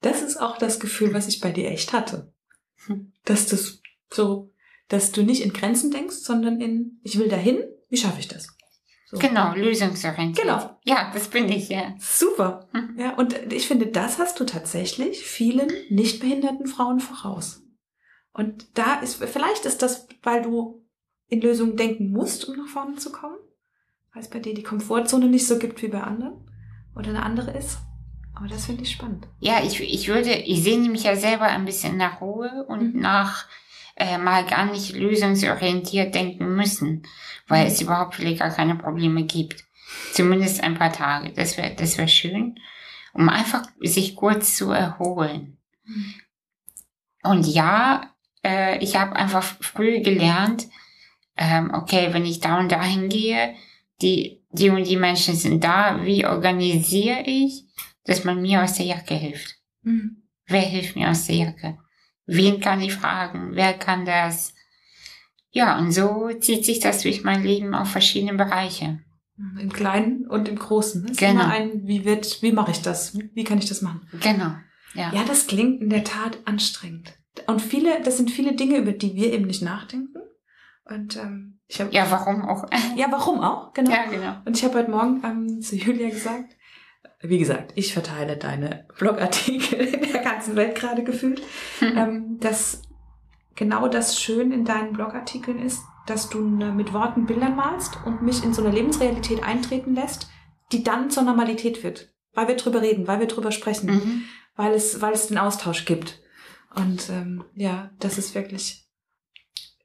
Das 0.00 0.22
ist 0.22 0.36
auch 0.38 0.58
das 0.58 0.80
Gefühl, 0.80 1.14
was 1.14 1.28
ich 1.28 1.40
bei 1.40 1.52
dir 1.52 1.70
echt 1.70 1.92
hatte. 1.92 2.32
Hm. 2.86 3.12
Dass 3.24 3.46
das 3.46 3.82
so, 4.10 4.50
dass 4.88 5.12
du 5.12 5.22
nicht 5.22 5.42
in 5.42 5.52
Grenzen 5.52 5.90
denkst, 5.90 6.16
sondern 6.16 6.60
in, 6.60 6.98
ich 7.02 7.18
will 7.18 7.28
dahin, 7.28 7.58
wie 7.90 7.98
schaffe 7.98 8.18
ich 8.18 8.28
das? 8.28 8.48
So. 9.06 9.18
Genau, 9.18 9.54
lösungsorientiert. 9.54 10.46
Genau. 10.46 10.78
Ja, 10.84 11.10
das 11.12 11.28
bin 11.28 11.48
ich, 11.50 11.68
ja. 11.68 11.94
Super. 11.98 12.68
Mhm. 12.72 12.98
Ja, 12.98 13.14
und 13.16 13.52
ich 13.52 13.68
finde, 13.68 13.88
das 13.88 14.18
hast 14.18 14.40
du 14.40 14.44
tatsächlich 14.44 15.24
vielen 15.26 15.70
nicht 15.90 16.20
behinderten 16.20 16.66
Frauen 16.66 17.00
voraus. 17.00 17.62
Und 18.32 18.78
da 18.78 18.94
ist, 19.00 19.22
vielleicht 19.24 19.64
ist 19.64 19.82
das, 19.82 20.08
weil 20.22 20.42
du 20.42 20.86
in 21.28 21.40
Lösungen 21.40 21.76
denken 21.76 22.10
musst, 22.10 22.48
um 22.48 22.56
nach 22.56 22.68
vorne 22.68 22.96
zu 22.96 23.12
kommen, 23.12 23.38
weil 24.12 24.22
es 24.22 24.30
bei 24.30 24.38
dir 24.38 24.54
die 24.54 24.62
Komfortzone 24.62 25.28
nicht 25.28 25.46
so 25.46 25.58
gibt 25.58 25.82
wie 25.82 25.88
bei 25.88 26.02
anderen 26.02 26.48
oder 26.94 27.10
eine 27.10 27.22
andere 27.22 27.56
ist. 27.56 27.78
Aber 28.34 28.48
das 28.48 28.66
finde 28.66 28.82
ich 28.82 28.92
spannend. 28.92 29.26
Ja, 29.38 29.62
ich, 29.62 29.80
ich 29.80 30.08
würde, 30.08 30.32
ich 30.32 30.62
sehne 30.62 30.88
mich 30.88 31.04
ja 31.04 31.16
selber 31.16 31.44
ein 31.44 31.64
bisschen 31.64 31.96
nach 31.96 32.20
Ruhe 32.20 32.64
und 32.68 32.94
mhm. 32.94 33.00
nach 33.00 33.46
äh, 33.96 34.18
mal 34.18 34.46
gar 34.46 34.64
nicht 34.64 34.94
lösungsorientiert 34.94 36.14
denken 36.14 36.56
müssen, 36.56 37.02
weil 37.48 37.64
mhm. 37.64 37.70
es 37.70 37.80
überhaupt 37.80 38.14
vielleicht 38.14 38.38
gar 38.40 38.50
keine 38.50 38.76
Probleme 38.76 39.24
gibt. 39.24 39.64
Zumindest 40.12 40.62
ein 40.62 40.74
paar 40.74 40.92
Tage. 40.92 41.32
Das 41.32 41.56
wäre 41.56 41.74
das 41.74 41.98
wäre 41.98 42.08
schön, 42.08 42.58
um 43.12 43.28
einfach 43.28 43.64
sich 43.80 44.16
kurz 44.16 44.56
zu 44.56 44.70
erholen. 44.70 45.58
Mhm. 45.84 46.14
Und 47.22 47.46
ja, 47.46 48.09
äh, 48.44 48.78
ich 48.78 48.96
habe 48.96 49.16
einfach 49.16 49.42
früh 49.42 50.00
gelernt, 50.00 50.68
ähm, 51.36 51.72
okay, 51.72 52.08
wenn 52.12 52.24
ich 52.24 52.40
da 52.40 52.58
und 52.58 52.70
da 52.70 52.82
hingehe, 52.82 53.54
die, 54.02 54.42
die 54.50 54.70
und 54.70 54.86
die 54.86 54.96
Menschen 54.96 55.34
sind 55.34 55.64
da, 55.64 56.04
wie 56.04 56.26
organisiere 56.26 57.22
ich, 57.24 57.64
dass 58.04 58.24
man 58.24 58.42
mir 58.42 58.62
aus 58.62 58.74
der 58.74 58.86
Jacke 58.86 59.14
hilft? 59.14 59.56
Mhm. 59.82 60.22
Wer 60.46 60.62
hilft 60.62 60.96
mir 60.96 61.08
aus 61.08 61.26
der 61.26 61.36
Jacke? 61.36 61.78
Wen 62.26 62.60
kann 62.60 62.80
ich 62.80 62.94
fragen? 62.94 63.50
Wer 63.52 63.74
kann 63.74 64.04
das? 64.04 64.54
Ja, 65.50 65.78
und 65.78 65.92
so 65.92 66.30
zieht 66.40 66.64
sich 66.64 66.80
das 66.80 67.02
durch 67.02 67.24
mein 67.24 67.42
Leben 67.42 67.74
auf 67.74 67.90
verschiedene 67.90 68.34
Bereiche. 68.34 69.00
Im 69.58 69.72
Kleinen 69.72 70.26
und 70.26 70.48
im 70.48 70.56
Großen. 70.56 71.08
Es 71.10 71.16
genau. 71.16 71.46
ein, 71.46 71.86
wie 71.86 72.04
wird, 72.04 72.42
wie 72.42 72.52
mache 72.52 72.72
ich 72.72 72.82
das? 72.82 73.18
Wie 73.34 73.44
kann 73.44 73.58
ich 73.58 73.66
das 73.66 73.80
machen? 73.80 74.06
Genau. 74.20 74.52
Ja. 74.94 75.12
ja, 75.14 75.24
das 75.24 75.46
klingt 75.46 75.80
in 75.80 75.88
der 75.88 76.04
Tat 76.04 76.38
anstrengend. 76.44 77.14
Und 77.50 77.60
viele, 77.60 78.00
das 78.02 78.16
sind 78.16 78.30
viele 78.30 78.54
Dinge, 78.54 78.78
über 78.78 78.92
die 78.92 79.16
wir 79.16 79.32
eben 79.32 79.46
nicht 79.46 79.60
nachdenken. 79.60 80.20
Und 80.84 81.16
ähm, 81.16 81.58
ich 81.66 81.80
habe 81.80 81.92
ja, 81.92 82.08
warum 82.08 82.42
auch? 82.48 82.64
ja, 82.96 83.06
warum 83.10 83.40
auch? 83.40 83.72
Genau. 83.72 83.90
Ja, 83.90 84.04
genau. 84.04 84.36
Und 84.44 84.56
ich 84.56 84.64
habe 84.64 84.78
heute 84.78 84.90
Morgen 84.90 85.20
ähm, 85.24 85.60
zu 85.60 85.74
Julia 85.74 86.10
gesagt, 86.10 86.56
wie 87.22 87.38
gesagt, 87.38 87.72
ich 87.74 87.92
verteile 87.92 88.36
deine 88.36 88.86
Blogartikel 88.98 89.80
in 89.80 90.12
der 90.12 90.22
ganzen 90.22 90.54
Welt 90.54 90.76
gerade 90.76 91.02
gefühlt, 91.02 91.42
mhm. 91.80 91.96
ähm, 91.96 92.38
dass 92.38 92.82
genau 93.56 93.88
das 93.88 94.20
Schön 94.20 94.52
in 94.52 94.64
deinen 94.64 94.92
Blogartikeln 94.92 95.60
ist, 95.60 95.82
dass 96.06 96.30
du 96.30 96.40
ne, 96.40 96.70
mit 96.70 96.92
Worten 96.92 97.26
Bildern 97.26 97.56
malst 97.56 97.98
und 98.06 98.22
mich 98.22 98.44
in 98.44 98.54
so 98.54 98.62
eine 98.62 98.74
Lebensrealität 98.74 99.42
eintreten 99.42 99.96
lässt, 99.96 100.30
die 100.70 100.84
dann 100.84 101.10
zur 101.10 101.24
Normalität 101.24 101.82
wird, 101.82 102.14
weil 102.32 102.46
wir 102.46 102.56
drüber 102.56 102.80
reden, 102.80 103.08
weil 103.08 103.18
wir 103.18 103.26
drüber 103.26 103.50
sprechen, 103.50 103.90
mhm. 103.90 104.22
weil 104.54 104.72
es, 104.72 105.00
weil 105.02 105.14
es 105.14 105.26
den 105.26 105.38
Austausch 105.38 105.84
gibt. 105.84 106.20
Und 106.74 107.10
ähm, 107.10 107.44
ja, 107.54 107.90
das 107.98 108.18
ist 108.18 108.34
wirklich 108.34 108.86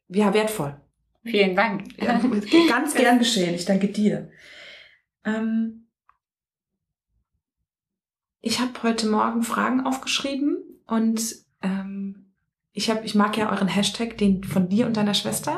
ja 0.07 0.33
wertvoll. 0.33 0.79
Vielen 1.23 1.55
Dank. 1.55 1.97
Ja, 1.97 2.21
ganz 2.69 2.93
gern 2.95 3.17
geschehen. 3.17 3.55
Ich 3.55 3.65
danke 3.65 3.87
dir. 3.87 4.29
Ähm, 5.23 5.87
ich 8.41 8.59
habe 8.59 8.83
heute 8.83 9.07
Morgen 9.07 9.41
Fragen 9.41 9.81
aufgeschrieben 9.81 10.57
und 10.85 11.35
ähm, 11.63 12.31
ich 12.73 12.91
habe, 12.91 13.03
ich 13.05 13.15
mag 13.15 13.35
ja 13.37 13.51
euren 13.51 13.67
Hashtag, 13.67 14.17
den 14.19 14.43
von 14.43 14.69
dir 14.69 14.85
und 14.85 14.97
deiner 14.97 15.15
Schwester, 15.15 15.57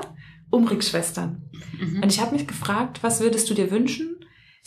Umrig-Schwestern. 0.49 1.49
Mhm. 1.77 2.03
Und 2.03 2.13
ich 2.13 2.21
habe 2.21 2.33
mich 2.33 2.47
gefragt, 2.47 3.03
was 3.03 3.19
würdest 3.19 3.49
du 3.49 3.53
dir 3.53 3.71
wünschen, 3.71 4.16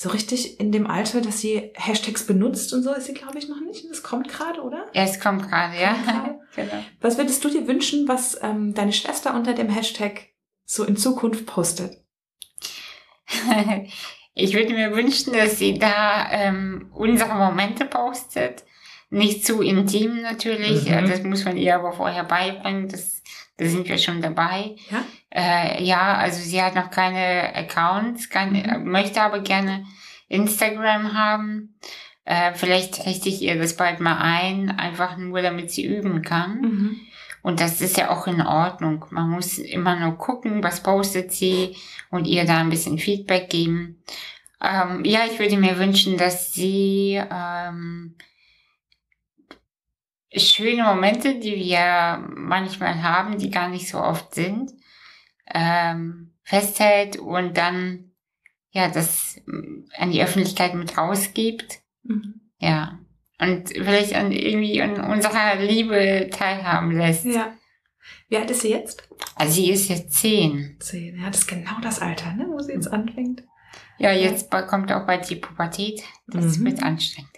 so 0.03 0.09
richtig 0.09 0.59
in 0.59 0.73
dem 0.73 0.87
Alter, 0.87 1.21
dass 1.21 1.43
sie 1.43 1.73
Hashtags 1.75 2.27
benutzt 2.27 2.73
und 2.73 2.83
so, 2.83 2.91
ist 2.95 3.05
sie, 3.05 3.13
glaube 3.13 3.39
ich, 3.39 3.51
noch 3.51 3.61
nicht. 3.61 3.85
Das 3.91 4.03
kommt 4.03 4.29
gerade, 4.29 4.63
oder? 4.63 4.87
Ja, 4.95 5.03
es 5.03 5.21
kommt 5.21 5.47
gerade, 5.47 5.79
ja. 5.79 5.95
genau. 6.57 6.83
Was 7.03 7.19
würdest 7.19 7.45
du 7.45 7.51
dir 7.51 7.69
wünschen, 7.69 8.09
was 8.09 8.43
ähm, 8.43 8.73
deine 8.73 8.95
Schwester 8.95 9.35
unter 9.35 9.53
dem 9.53 9.69
Hashtag 9.69 10.29
so 10.65 10.85
in 10.85 10.97
Zukunft 10.97 11.45
postet? 11.45 11.99
ich 14.35 14.55
würde 14.55 14.73
mir 14.73 14.97
wünschen, 14.97 15.35
dass 15.35 15.59
sie 15.59 15.79
da 15.79 16.31
ähm, 16.33 16.91
unsere 16.95 17.35
Momente 17.35 17.85
postet. 17.85 18.65
Nicht 19.11 19.45
zu 19.45 19.61
intim 19.61 20.23
natürlich, 20.23 20.89
mhm. 20.89 21.11
das 21.11 21.23
muss 21.25 21.45
man 21.45 21.59
ihr 21.59 21.75
aber 21.75 21.93
vorher 21.93 22.25
beibringen. 22.25 22.89
Das, 22.89 23.20
da 23.20 23.20
sind 23.69 23.89
wir 23.89 23.99
schon 23.99 24.23
dabei. 24.23 24.77
Ja? 24.91 25.05
Äh, 25.31 25.83
ja, 25.83 26.17
also 26.17 26.41
sie 26.41 26.63
hat 26.63 26.75
noch 26.75 26.91
keine 26.91 27.55
Accounts, 27.55 28.31
keine, 28.31 28.79
mhm. 28.79 28.91
möchte 28.91 29.23
aber 29.23 29.41
gerne 29.41 29.85
Instagram 30.29 31.15
haben. 31.15 31.75
Äh, 32.25 32.55
vielleicht 32.55 33.07
richte 33.07 33.29
ich 33.29 33.43
ihr 33.43 33.59
das 33.59 33.77
bald 33.77 34.01
mal 34.01 34.19
ein, 34.19 34.71
einfach 34.71 35.17
nur 35.17 35.43
damit 35.43 35.71
sie 35.71 35.85
üben 35.85 36.23
kann. 36.23 36.61
Mhm. 36.61 37.01
Und 37.43 37.61
das 37.61 37.81
ist 37.81 37.97
ja 37.97 38.11
auch 38.11 38.27
in 38.27 38.43
Ordnung. 38.43 39.07
Man 39.11 39.31
muss 39.31 39.59
immer 39.59 39.97
nur 39.97 40.19
gucken, 40.19 40.63
was 40.63 40.83
postet 40.83 41.33
sie 41.33 41.75
und 42.11 42.27
ihr 42.27 42.45
da 42.45 42.59
ein 42.59 42.71
bisschen 42.71 42.99
Feedback 42.99 43.49
geben. 43.49 44.03
Ähm, 44.63 45.05
ja, 45.05 45.21
ich 45.31 45.39
würde 45.39 45.57
mir 45.57 45.79
wünschen, 45.79 46.19
dass 46.19 46.53
sie 46.53 47.21
ähm, 47.31 48.15
schöne 50.35 50.85
Momente, 50.85 51.39
die 51.39 51.57
wir 51.57 52.25
manchmal 52.35 53.03
haben, 53.03 53.39
die 53.39 53.51
gar 53.51 53.69
nicht 53.69 53.89
so 53.89 53.99
oft 53.99 54.35
sind, 54.35 54.73
ähm, 55.53 56.33
festhält 56.43 57.17
und 57.17 57.57
dann 57.57 58.13
ja 58.71 58.89
das 58.89 59.41
an 59.97 60.13
die 60.13 60.23
Öffentlichkeit 60.23 60.75
mit 60.75 60.97
rausgibt. 60.97 61.81
Mhm. 62.03 62.41
Ja. 62.59 62.99
Und 63.41 63.71
vielleicht 63.71 64.15
an 64.15 64.33
irgendwie 64.33 64.83
an 64.83 65.01
unserer 65.01 65.57
Liebe 65.57 66.29
teilhaben 66.31 66.97
lässt. 66.97 67.25
Ja. 67.25 67.55
Wie 68.29 68.37
alt 68.37 68.51
ist 68.51 68.63
sie 68.63 68.71
jetzt? 68.71 69.09
Also 69.35 69.55
sie 69.55 69.71
ist 69.71 69.89
jetzt 69.89 70.13
zehn. 70.13 70.77
Zehn, 70.79 71.19
ja, 71.19 71.31
das 71.31 71.41
ist 71.41 71.49
genau 71.49 71.81
das 71.83 72.01
Alter, 72.01 72.33
ne, 72.35 72.47
wo 72.49 72.59
sie 72.61 72.73
jetzt 72.73 72.93
anfängt. 72.93 73.43
Ja, 73.99 74.13
jetzt 74.13 74.51
kommt 74.51 74.93
auch 74.93 75.07
bald 75.07 75.29
die 75.29 75.37
Pubertät. 75.37 76.03
Das 76.27 76.59
mhm. 76.59 76.67
wird 76.67 76.83
anstrengend. 76.83 77.30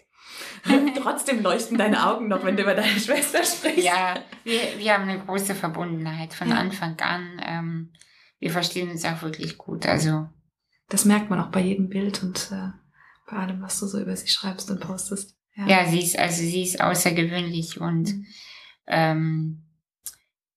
Trotzdem 1.03 1.43
leuchten 1.43 1.79
deine 1.79 2.07
Augen 2.07 2.29
noch, 2.29 2.45
wenn 2.45 2.57
du 2.57 2.63
über 2.63 2.75
deine 2.75 2.99
Schwester 3.01 3.43
sprichst. 3.45 3.85
Ja, 3.85 4.17
wir, 4.45 4.61
wir 4.79 4.95
haben 4.95 5.09
eine 5.09 5.19
große 5.19 5.55
Verbundenheit 5.55 6.35
von. 6.35 6.53
Anfang 6.53 6.99
an. 7.01 7.41
Ähm, 7.45 7.93
wir 8.39 8.51
verstehen 8.51 8.91
uns 8.91 9.05
auch 9.05 9.23
wirklich 9.23 9.59
gut. 9.59 9.87
Also 9.87 10.29
das 10.89 11.05
merkt 11.05 11.31
man 11.31 11.41
auch 11.41 11.51
bei 11.51 11.61
jedem 11.61 11.89
Bild 11.89 12.23
und 12.23 12.51
äh, 12.53 12.71
bei 13.31 13.37
allem, 13.37 13.63
was 13.63 13.81
du 13.81 13.87
so 13.87 14.01
über 14.01 14.17
sie 14.17 14.29
schreibst 14.29 14.71
und 14.71 14.81
postest. 14.81 15.37
Ja, 15.55 15.67
ja 15.67 15.87
sie 15.87 16.01
ist 16.01 16.19
also 16.19 16.43
sie 16.43 16.63
ist 16.63 16.81
außergewöhnlich 16.81 17.81
und 17.81 18.13
mhm. 18.13 18.27
ähm, 18.87 19.63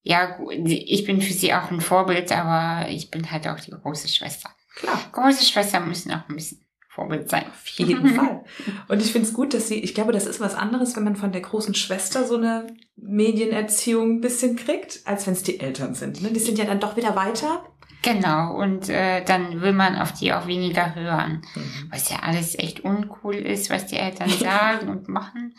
ja, 0.01 0.37
ich 0.65 1.05
bin 1.05 1.21
für 1.21 1.33
sie 1.33 1.53
auch 1.53 1.71
ein 1.71 1.81
Vorbild, 1.81 2.31
aber 2.31 2.89
ich 2.89 3.09
bin 3.09 3.31
halt 3.31 3.47
auch 3.47 3.59
die 3.59 3.71
große 3.71 4.07
Schwester. 4.07 4.51
Klar. 4.75 4.99
Große 5.11 5.45
Schwestern 5.45 5.87
müssen 5.87 6.11
auch 6.11 6.29
ein 6.29 6.35
bisschen 6.35 6.64
Vorbild 6.95 7.29
sein. 7.29 7.43
Auf 7.47 7.67
jeden 7.67 8.15
Fall. 8.15 8.45
Und 8.87 9.01
ich 9.01 9.11
finde 9.11 9.27
es 9.27 9.33
gut, 9.33 9.53
dass 9.53 9.67
sie, 9.67 9.75
ich 9.75 9.93
glaube, 9.93 10.13
das 10.13 10.25
ist 10.25 10.39
was 10.39 10.55
anderes, 10.55 10.95
wenn 10.95 11.03
man 11.03 11.17
von 11.17 11.33
der 11.33 11.41
großen 11.41 11.75
Schwester 11.75 12.25
so 12.25 12.37
eine 12.37 12.67
Medienerziehung 12.95 14.17
ein 14.17 14.21
bisschen 14.21 14.55
kriegt, 14.55 15.01
als 15.03 15.27
wenn 15.27 15.33
es 15.33 15.43
die 15.43 15.59
Eltern 15.59 15.93
sind. 15.93 16.21
Ne? 16.21 16.29
Die 16.31 16.39
sind 16.39 16.57
ja 16.57 16.63
dann 16.63 16.79
doch 16.79 16.95
wieder 16.95 17.13
weiter. 17.17 17.65
Genau, 18.01 18.55
und 18.55 18.87
äh, 18.87 19.25
dann 19.25 19.59
will 19.61 19.73
man 19.73 19.97
auf 19.97 20.13
die 20.13 20.31
auch 20.31 20.47
weniger 20.47 20.95
hören, 20.95 21.41
mhm. 21.55 21.89
was 21.91 22.09
ja 22.09 22.19
alles 22.19 22.57
echt 22.57 22.81
uncool 22.81 23.35
ist, 23.35 23.69
was 23.69 23.87
die 23.87 23.97
Eltern 23.97 24.29
sagen 24.39 24.87
und 24.87 25.09
machen. 25.09 25.53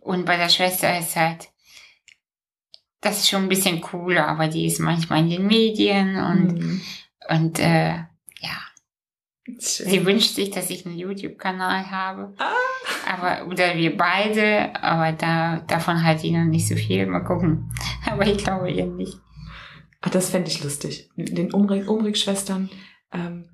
Und 0.00 0.26
bei 0.26 0.36
der 0.36 0.50
Schwester 0.50 0.98
ist 0.98 1.16
halt, 1.16 1.48
das 3.00 3.20
ist 3.20 3.30
schon 3.30 3.44
ein 3.44 3.48
bisschen 3.48 3.80
cooler, 3.80 4.28
aber 4.28 4.48
die 4.48 4.66
ist 4.66 4.80
manchmal 4.80 5.20
in 5.20 5.30
den 5.30 5.46
Medien 5.46 6.18
und, 6.18 6.60
mhm. 6.60 6.82
und 7.30 7.58
äh. 7.60 8.00
Schön. 9.46 9.88
Sie 9.88 10.04
wünscht 10.04 10.34
sich, 10.34 10.50
dass 10.50 10.70
ich 10.70 10.84
einen 10.86 10.98
YouTube-Kanal 10.98 11.88
habe. 11.90 12.34
Ah. 12.38 12.52
Aber, 13.06 13.46
oder 13.46 13.76
wir 13.76 13.96
beide, 13.96 14.74
aber 14.82 15.12
da, 15.12 15.60
davon 15.68 16.02
halt 16.02 16.24
ich 16.24 16.32
noch 16.32 16.44
nicht 16.44 16.66
so 16.66 16.74
viel. 16.74 17.06
Mal 17.06 17.20
gucken. 17.20 17.72
Aber 18.10 18.26
ich 18.26 18.38
glaube 18.38 18.70
ihr 18.70 18.86
nicht. 18.86 19.18
Ach, 20.00 20.10
das 20.10 20.30
fände 20.30 20.50
ich 20.50 20.62
lustig. 20.64 21.08
Den 21.16 21.52
Umrig-Schwestern 21.52 22.68
ähm, 23.12 23.48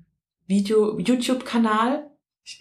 Video, 0.47 0.97
YouTube-Kanal. 0.97 2.09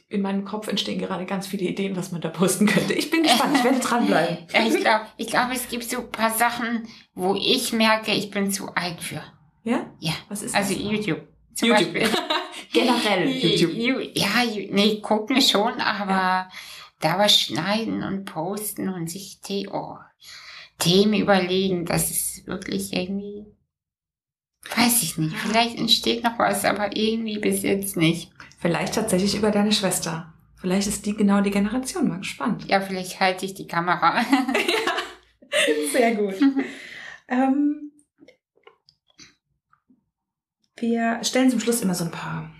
In 0.09 0.23
meinem 0.23 0.45
Kopf 0.45 0.69
entstehen 0.69 0.99
gerade 0.99 1.27
ganz 1.27 1.47
viele 1.47 1.65
Ideen, 1.65 1.97
was 1.97 2.13
man 2.13 2.21
da 2.21 2.29
posten 2.29 2.67
könnte. 2.67 2.93
Ich 2.93 3.11
bin 3.11 3.23
gespannt, 3.23 3.57
ich 3.57 3.65
werde 3.65 3.81
dranbleiben. 3.81 4.39
ich 4.47 4.81
glaube, 4.81 5.07
ich 5.17 5.27
glaub, 5.27 5.51
es 5.51 5.69
gibt 5.69 5.85
so 5.85 5.99
ein 5.99 6.11
paar 6.11 6.31
Sachen, 6.31 6.87
wo 7.15 7.35
ich 7.35 7.73
merke, 7.73 8.13
ich 8.13 8.31
bin 8.31 8.53
zu 8.53 8.69
alt 8.75 9.01
für. 9.01 9.23
Ja? 9.65 9.87
Ja. 9.99 10.13
Was 10.29 10.43
ist 10.43 10.55
also 10.55 10.75
das? 10.75 10.83
Also 10.83 10.93
YouTube. 10.93 11.23
Zum 11.55 11.69
YouTube. 11.69 11.95
Beispiel. 11.95 12.09
Generell 12.73 13.29
YouTube. 13.31 13.73
Ja, 14.15 14.45
nee, 14.71 15.01
gucken 15.01 15.41
schon, 15.41 15.81
aber 15.81 16.11
ja. 16.11 16.49
da 17.01 17.19
was 17.19 17.39
schneiden 17.39 18.03
und 18.03 18.25
posten 18.25 18.89
und 18.89 19.11
sich 19.11 19.39
oh, 19.71 19.97
Themen 20.79 21.15
überlegen, 21.15 21.85
das 21.85 22.11
ist 22.11 22.47
wirklich 22.47 22.93
irgendwie 22.93 23.47
Weiß 24.77 25.03
ich 25.03 25.19
nicht. 25.19 25.37
Vielleicht 25.37 25.77
entsteht 25.77 26.23
noch 26.23 26.39
was, 26.39 26.65
aber 26.65 26.97
irgendwie 26.97 27.39
bis 27.39 27.63
jetzt 27.63 27.97
nicht. 27.97 28.31
Vielleicht 28.59 28.95
tatsächlich 28.95 29.35
über 29.37 29.51
deine 29.51 29.73
Schwester. 29.73 30.33
Vielleicht 30.57 30.87
ist 30.87 31.05
die 31.05 31.17
genau 31.17 31.41
die 31.41 31.51
Generation. 31.51 32.09
Mal 32.09 32.19
gespannt. 32.19 32.67
Ja, 32.69 32.81
vielleicht 32.81 33.19
halte 33.19 33.45
ich 33.45 33.55
die 33.55 33.67
Kamera. 33.67 34.25
Sehr 35.93 36.15
gut. 36.15 36.35
ähm, 37.29 37.93
wir 40.77 41.19
stellen 41.23 41.51
zum 41.51 41.61
Schluss 41.61 41.83
immer 41.83 41.95
so 41.95 42.05
ein 42.05 42.11
paar 42.13 42.51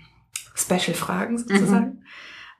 Special-Fragen 0.55 1.37
sozusagen. 1.37 1.85
Mhm. 1.85 2.03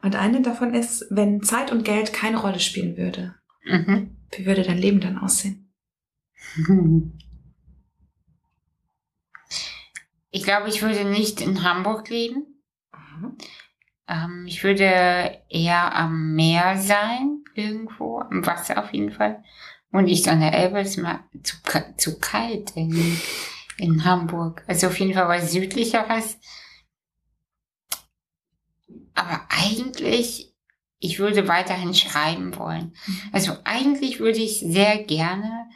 Und 0.01 0.15
eine 0.15 0.41
davon 0.41 0.73
ist, 0.73 1.05
wenn 1.09 1.41
Zeit 1.43 1.71
und 1.71 1.85
Geld 1.85 2.13
keine 2.13 2.37
Rolle 2.37 2.59
spielen 2.59 2.97
würde, 2.97 3.35
mhm. 3.65 4.17
wie 4.35 4.45
würde 4.45 4.63
dein 4.63 4.77
Leben 4.77 4.99
dann 4.99 5.17
aussehen? 5.17 5.73
Ich 10.35 10.41
glaube, 10.41 10.67
ich 10.67 10.81
würde 10.81 11.05
nicht 11.05 11.41
in 11.41 11.63
Hamburg 11.63 12.09
leben. 12.09 12.47
Mhm. 12.91 13.37
Ähm, 14.07 14.45
ich 14.47 14.63
würde 14.63 15.39
eher 15.47 15.95
am 15.95 16.33
Meer 16.33 16.79
sein, 16.79 17.43
irgendwo, 17.53 18.17
am 18.17 18.43
Wasser 18.43 18.83
auf 18.83 18.91
jeden 18.93 19.11
Fall. 19.11 19.43
Und 19.91 20.05
nicht 20.05 20.27
an 20.27 20.39
der 20.39 20.53
Elbe, 20.53 20.81
ist 20.81 20.97
mal 20.97 21.19
zu, 21.43 21.57
zu 21.97 22.19
kalt 22.19 22.71
in, 22.75 23.19
in 23.77 24.05
Hamburg. 24.05 24.63
Also 24.65 24.87
auf 24.87 24.99
jeden 24.99 25.13
Fall 25.13 25.27
was 25.27 25.51
südlicheres. 25.51 26.39
Aber 29.15 29.45
eigentlich, 29.49 30.53
ich 30.99 31.19
würde 31.19 31.47
weiterhin 31.47 31.93
schreiben 31.93 32.55
wollen. 32.57 32.95
Mhm. 33.05 33.21
Also 33.31 33.57
eigentlich 33.63 34.19
würde 34.19 34.39
ich 34.39 34.59
sehr 34.59 35.03
gerne 35.03 35.69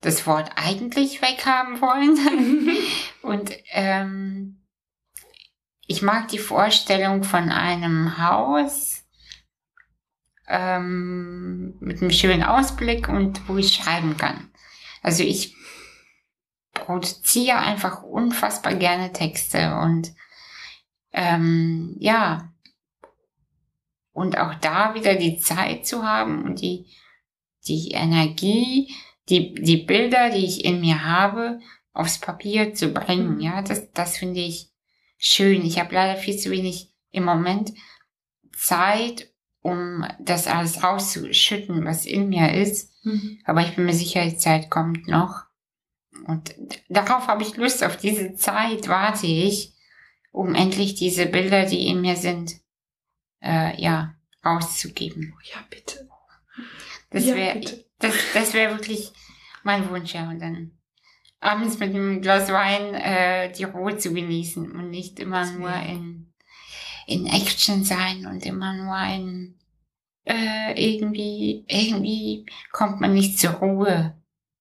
das 0.00 0.26
Wort 0.26 0.50
eigentlich 0.56 1.22
weghaben 1.22 1.80
wollen. 1.80 2.76
Und 3.22 3.52
ähm, 3.72 4.58
ich 5.86 6.02
mag 6.02 6.28
die 6.28 6.38
Vorstellung 6.38 7.24
von 7.24 7.50
einem 7.50 8.18
Haus 8.18 9.02
ähm, 10.48 11.76
mit 11.80 12.00
einem 12.00 12.10
schönen 12.10 12.42
Ausblick 12.42 13.08
und 13.08 13.48
wo 13.48 13.56
ich 13.56 13.74
schreiben 13.74 14.16
kann. 14.16 14.50
Also 15.02 15.22
ich 15.22 15.54
produziere 16.72 17.58
einfach 17.58 18.02
unfassbar 18.02 18.74
gerne 18.74 19.12
Texte 19.12 19.76
und 19.76 20.12
ähm, 21.12 21.96
ja, 21.98 22.52
und 24.18 24.36
auch 24.36 24.54
da 24.56 24.96
wieder 24.96 25.14
die 25.14 25.38
Zeit 25.38 25.86
zu 25.86 26.02
haben 26.02 26.42
und 26.42 26.60
die, 26.60 26.86
die 27.68 27.92
Energie, 27.92 28.92
die, 29.28 29.54
die 29.54 29.76
Bilder, 29.76 30.30
die 30.30 30.44
ich 30.44 30.64
in 30.64 30.80
mir 30.80 31.04
habe, 31.04 31.60
aufs 31.92 32.18
Papier 32.18 32.74
zu 32.74 32.88
bringen. 32.88 33.36
Mhm. 33.36 33.40
Ja, 33.40 33.62
das, 33.62 33.92
das 33.92 34.18
finde 34.18 34.40
ich 34.40 34.70
schön. 35.18 35.64
Ich 35.64 35.78
habe 35.78 35.94
leider 35.94 36.18
viel 36.18 36.36
zu 36.36 36.50
wenig 36.50 36.92
im 37.12 37.24
Moment 37.24 37.72
Zeit, 38.56 39.30
um 39.62 40.04
das 40.18 40.48
alles 40.48 40.82
rauszuschütten, 40.82 41.84
was 41.84 42.04
in 42.04 42.28
mir 42.28 42.52
ist. 42.54 42.90
Mhm. 43.04 43.38
Aber 43.44 43.60
ich 43.60 43.76
bin 43.76 43.84
mir 43.84 43.94
sicher, 43.94 44.24
die 44.24 44.36
Zeit 44.36 44.68
kommt 44.68 45.06
noch. 45.06 45.44
Und 46.26 46.56
darauf 46.88 47.28
habe 47.28 47.44
ich 47.44 47.56
Lust, 47.56 47.84
auf 47.84 47.96
diese 47.96 48.34
Zeit 48.34 48.88
warte 48.88 49.28
ich, 49.28 49.74
um 50.32 50.56
endlich 50.56 50.96
diese 50.96 51.26
Bilder, 51.26 51.66
die 51.66 51.86
in 51.86 52.00
mir 52.00 52.16
sind, 52.16 52.60
äh, 53.42 53.80
ja, 53.80 54.14
rauszugeben. 54.44 55.34
Oh 55.36 55.40
ja, 55.42 55.64
bitte. 55.70 56.08
Das 57.10 57.24
ja, 57.24 57.34
wäre, 57.34 57.60
das, 57.98 58.14
das 58.34 58.54
wäre 58.54 58.74
wirklich 58.74 59.12
mein 59.62 59.88
Wunsch, 59.90 60.14
ja. 60.14 60.28
Und 60.28 60.40
dann 60.40 60.72
abends 61.40 61.78
mit 61.78 61.90
einem 61.90 62.20
Glas 62.20 62.50
Wein 62.50 62.94
äh, 62.94 63.52
die 63.52 63.64
Ruhe 63.64 63.96
zu 63.96 64.12
genießen 64.12 64.72
und 64.72 64.90
nicht 64.90 65.20
immer 65.20 65.40
das 65.40 65.52
nur 65.52 65.72
in, 65.74 66.32
in 67.06 67.26
Action 67.26 67.84
sein 67.84 68.26
und 68.26 68.44
immer 68.44 68.74
nur 68.74 68.98
in 69.14 69.58
äh, 70.24 70.74
irgendwie, 70.76 71.64
irgendwie 71.68 72.46
kommt 72.70 73.00
man 73.00 73.14
nicht 73.14 73.38
zur 73.38 73.52
Ruhe 73.52 74.14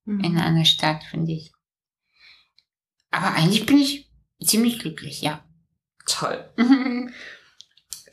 mhm. 0.05 0.21
in 0.21 0.37
einer 0.37 0.65
Stadt, 0.65 1.03
finde 1.03 1.33
ich. 1.33 1.51
Aber 3.11 3.33
eigentlich 3.33 3.65
bin 3.65 3.77
ich 3.77 4.09
ziemlich 4.41 4.79
glücklich, 4.79 5.21
ja. 5.21 5.43
Toll. 6.05 6.49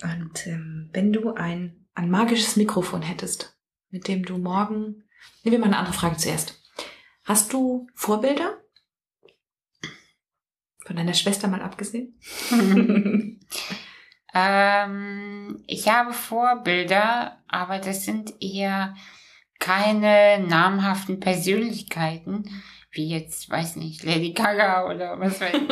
und 0.05 0.47
ähm, 0.47 0.91
wenn 0.93 1.13
du 1.13 1.33
ein, 1.33 1.87
ein 1.95 2.11
magisches 2.11 2.57
Mikrofon 2.57 3.03
hättest, 3.03 3.59
mit 3.91 4.07
dem 4.07 4.25
du 4.25 4.37
morgen, 4.37 5.05
nehmen 5.43 5.53
wir 5.53 5.59
mal 5.59 5.67
eine 5.67 5.79
andere 5.79 5.95
Frage 5.95 6.17
zuerst. 6.19 6.63
Hast 7.25 7.53
du 7.53 7.87
Vorbilder? 7.95 8.61
Von 10.85 10.97
deiner 10.97 11.15
Schwester 11.15 11.49
mal 11.49 11.63
abgesehen? 11.63 12.21
ähm, 14.35 15.65
ich 15.67 15.89
habe 15.89 16.13
Vorbilder, 16.13 17.43
aber 17.49 17.79
das 17.79 18.05
sind 18.05 18.35
eher 18.43 18.95
keine 19.59 20.45
namhaften 20.47 21.21
Persönlichkeiten, 21.21 22.45
wie 22.95 23.09
jetzt, 23.09 23.51
weiß 23.51 23.77
nicht, 23.77 24.03
Lady 24.05 24.33
Gaga 24.33 24.91
oder 24.91 25.19
was 25.21 25.41
weiß 25.41 25.55
ich, 25.55 25.63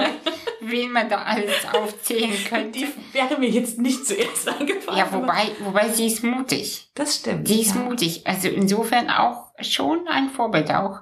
wen 0.70 0.92
man 0.92 1.08
da 1.08 1.22
alles 1.22 1.66
aufzählen 1.72 2.36
könnte. 2.48 2.80
Die 2.80 3.14
wäre 3.14 3.38
mir 3.38 3.48
jetzt 3.48 3.78
nicht 3.78 4.06
zuerst 4.06 4.48
eingefallen. 4.48 4.98
Ja, 4.98 5.12
wobei, 5.12 5.50
wobei 5.60 5.88
sie 5.88 6.06
ist 6.06 6.22
mutig. 6.22 6.90
Das 6.94 7.16
stimmt. 7.16 7.48
Sie 7.48 7.60
ist 7.60 7.74
ja. 7.74 7.82
mutig. 7.82 8.26
Also 8.26 8.48
insofern 8.48 9.10
auch 9.10 9.52
schon 9.60 10.06
ein 10.08 10.30
Vorbild 10.30 10.70
auch 10.70 11.00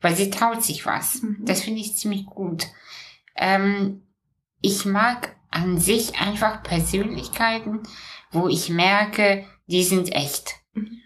weil 0.00 0.16
sie 0.16 0.30
traut 0.30 0.62
sich 0.62 0.86
was. 0.86 1.22
Mhm. 1.22 1.38
Das 1.40 1.62
finde 1.62 1.80
ich 1.80 1.96
ziemlich 1.96 2.26
gut. 2.26 2.66
Ähm, 3.36 4.02
ich 4.60 4.84
mag 4.84 5.36
an 5.50 5.78
sich 5.78 6.20
einfach 6.20 6.62
Persönlichkeiten, 6.62 7.82
wo 8.30 8.48
ich 8.48 8.68
merke, 8.68 9.46
die 9.66 9.84
sind 9.84 10.12
echt. 10.14 10.54
Mhm. 10.72 11.00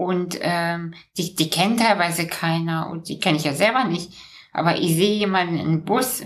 Und 0.00 0.38
ähm, 0.40 0.94
die, 1.18 1.34
die 1.34 1.50
kennt 1.50 1.80
teilweise 1.80 2.26
keiner 2.26 2.88
und 2.88 3.10
die 3.10 3.18
kenne 3.18 3.36
ich 3.36 3.44
ja 3.44 3.52
selber 3.52 3.84
nicht. 3.84 4.10
Aber 4.50 4.78
ich 4.78 4.94
sehe 4.94 5.18
jemanden 5.18 5.58
im 5.58 5.84
Bus 5.84 6.22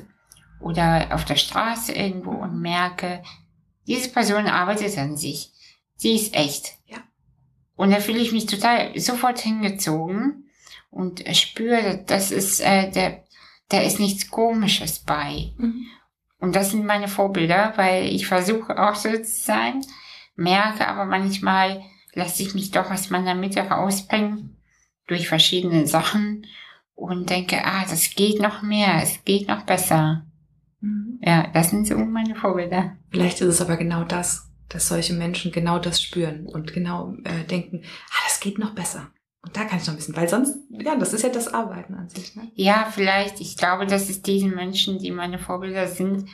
oder 0.60 1.08
auf 1.10 1.24
der 1.24 1.34
Straße 1.34 1.90
irgendwo 1.90 2.30
und 2.30 2.60
merke, 2.60 3.24
diese 3.88 4.10
Person 4.10 4.46
arbeitet 4.46 4.96
an 4.96 5.16
sich. 5.16 5.50
Sie 5.96 6.14
ist 6.14 6.36
echt. 6.36 6.74
Ja. 6.86 6.98
Und 7.74 7.90
da 7.90 7.98
fühle 7.98 8.20
ich 8.20 8.30
mich 8.30 8.46
total 8.46 8.96
sofort 9.00 9.40
hingezogen 9.40 10.48
und 10.92 11.24
spüre, 11.36 12.04
das 12.06 12.30
ist, 12.30 12.60
äh, 12.60 12.92
der, 12.92 13.24
da 13.70 13.80
ist 13.80 13.98
nichts 13.98 14.30
Komisches 14.30 15.00
bei. 15.00 15.52
Mhm. 15.56 15.84
Und 16.38 16.54
das 16.54 16.70
sind 16.70 16.86
meine 16.86 17.08
Vorbilder, 17.08 17.72
weil 17.74 18.04
ich 18.04 18.28
versuche 18.28 18.78
auch 18.78 18.94
so 18.94 19.10
zu 19.10 19.24
sein, 19.24 19.84
merke 20.36 20.86
aber 20.86 21.06
manchmal, 21.06 21.82
lasse 22.14 22.42
ich 22.42 22.54
mich 22.54 22.70
doch 22.70 22.90
aus 22.90 23.10
meiner 23.10 23.34
Mitte 23.34 23.60
rausbringen 23.60 24.56
durch 25.06 25.28
verschiedene 25.28 25.86
Sachen 25.86 26.46
und 26.94 27.30
denke, 27.30 27.64
ah, 27.64 27.84
das 27.88 28.10
geht 28.14 28.40
noch 28.40 28.62
mehr, 28.62 29.02
es 29.02 29.24
geht 29.24 29.48
noch 29.48 29.62
besser. 29.62 30.24
Mhm. 30.80 31.18
Ja, 31.22 31.48
das 31.52 31.70
sind 31.70 31.86
so 31.86 31.96
meine 31.96 32.34
Vorbilder. 32.34 32.96
Vielleicht 33.10 33.40
ist 33.40 33.48
es 33.48 33.60
aber 33.60 33.76
genau 33.76 34.04
das, 34.04 34.50
dass 34.68 34.88
solche 34.88 35.14
Menschen 35.14 35.52
genau 35.52 35.78
das 35.78 36.02
spüren 36.02 36.46
und 36.46 36.72
genau 36.72 37.14
äh, 37.24 37.44
denken, 37.44 37.82
ah, 38.10 38.22
das 38.26 38.40
geht 38.40 38.58
noch 38.58 38.74
besser. 38.74 39.10
Und 39.42 39.56
da 39.56 39.64
kann 39.64 39.78
ich 39.78 39.86
noch 39.86 39.92
ein 39.92 39.96
bisschen, 39.96 40.16
weil 40.16 40.28
sonst, 40.28 40.56
ja, 40.70 40.96
das 40.96 41.12
ist 41.12 41.22
ja 41.22 41.28
das 41.28 41.52
Arbeiten 41.52 41.94
an 41.94 42.08
sich. 42.08 42.34
Ne? 42.34 42.50
Ja, 42.54 42.88
vielleicht. 42.90 43.40
Ich 43.40 43.58
glaube, 43.58 43.84
dass 43.84 44.08
es 44.08 44.22
diesen 44.22 44.54
Menschen, 44.54 44.98
die 44.98 45.10
meine 45.10 45.38
Vorbilder 45.38 45.86
sind, 45.86 46.26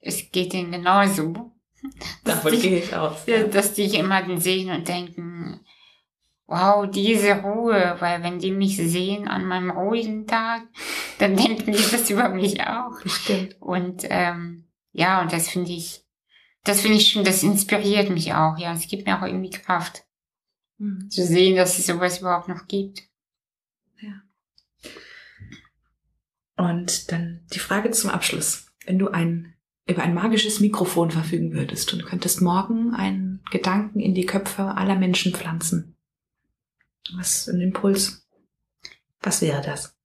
es 0.00 0.32
geht 0.32 0.52
ihnen 0.52 0.72
genauso. 0.72 1.52
Davon 2.24 2.52
gehe 2.52 2.78
ich 2.80 2.94
aus. 2.94 3.26
Ja. 3.26 3.44
Dass 3.44 3.74
die 3.74 3.84
jemanden 3.84 4.38
sehen 4.38 4.70
und 4.70 4.88
denken, 4.88 5.60
wow, 6.46 6.88
diese 6.88 7.40
Ruhe, 7.40 7.96
weil 7.98 8.22
wenn 8.22 8.38
die 8.38 8.52
mich 8.52 8.76
sehen 8.76 9.28
an 9.28 9.46
meinem 9.46 9.70
ruhigen 9.70 10.26
Tag, 10.26 10.62
dann 11.18 11.36
denken 11.36 11.72
die 11.72 11.90
das 11.90 12.10
über 12.10 12.28
mich 12.28 12.60
auch. 12.60 13.00
Bestimmt. 13.02 13.56
Und 13.60 14.04
ähm, 14.04 14.68
ja, 14.92 15.20
und 15.20 15.32
das 15.32 15.48
finde 15.48 15.72
ich, 15.72 16.04
das 16.64 16.80
finde 16.80 16.96
ich 16.96 17.10
schon, 17.10 17.24
das 17.24 17.42
inspiriert 17.42 18.10
mich 18.10 18.32
auch. 18.32 18.58
Ja, 18.58 18.72
es 18.72 18.88
gibt 18.88 19.06
mir 19.06 19.18
auch 19.18 19.26
irgendwie 19.26 19.50
Kraft. 19.50 20.04
Mhm. 20.78 21.10
Zu 21.10 21.24
sehen, 21.24 21.56
dass 21.56 21.78
es 21.78 21.86
sowas 21.86 22.20
überhaupt 22.20 22.48
noch 22.48 22.66
gibt. 22.66 23.02
Ja. 24.00 24.22
Und 26.56 27.12
dann 27.12 27.46
die 27.52 27.58
Frage 27.58 27.90
zum 27.90 28.10
Abschluss. 28.10 28.66
Wenn 28.84 28.98
du 28.98 29.08
ein, 29.08 29.55
über 29.86 30.02
ein 30.02 30.14
magisches 30.14 30.60
Mikrofon 30.60 31.10
verfügen 31.10 31.52
würdest 31.52 31.92
und 31.92 32.04
könntest 32.04 32.42
morgen 32.42 32.94
einen 32.94 33.42
Gedanken 33.50 34.00
in 34.00 34.14
die 34.14 34.26
Köpfe 34.26 34.62
aller 34.62 34.96
Menschen 34.96 35.32
pflanzen. 35.32 35.96
Was 37.14 37.48
ein 37.48 37.60
Impuls? 37.60 38.26
Was 39.20 39.40
wäre 39.42 39.62
das? 39.62 39.96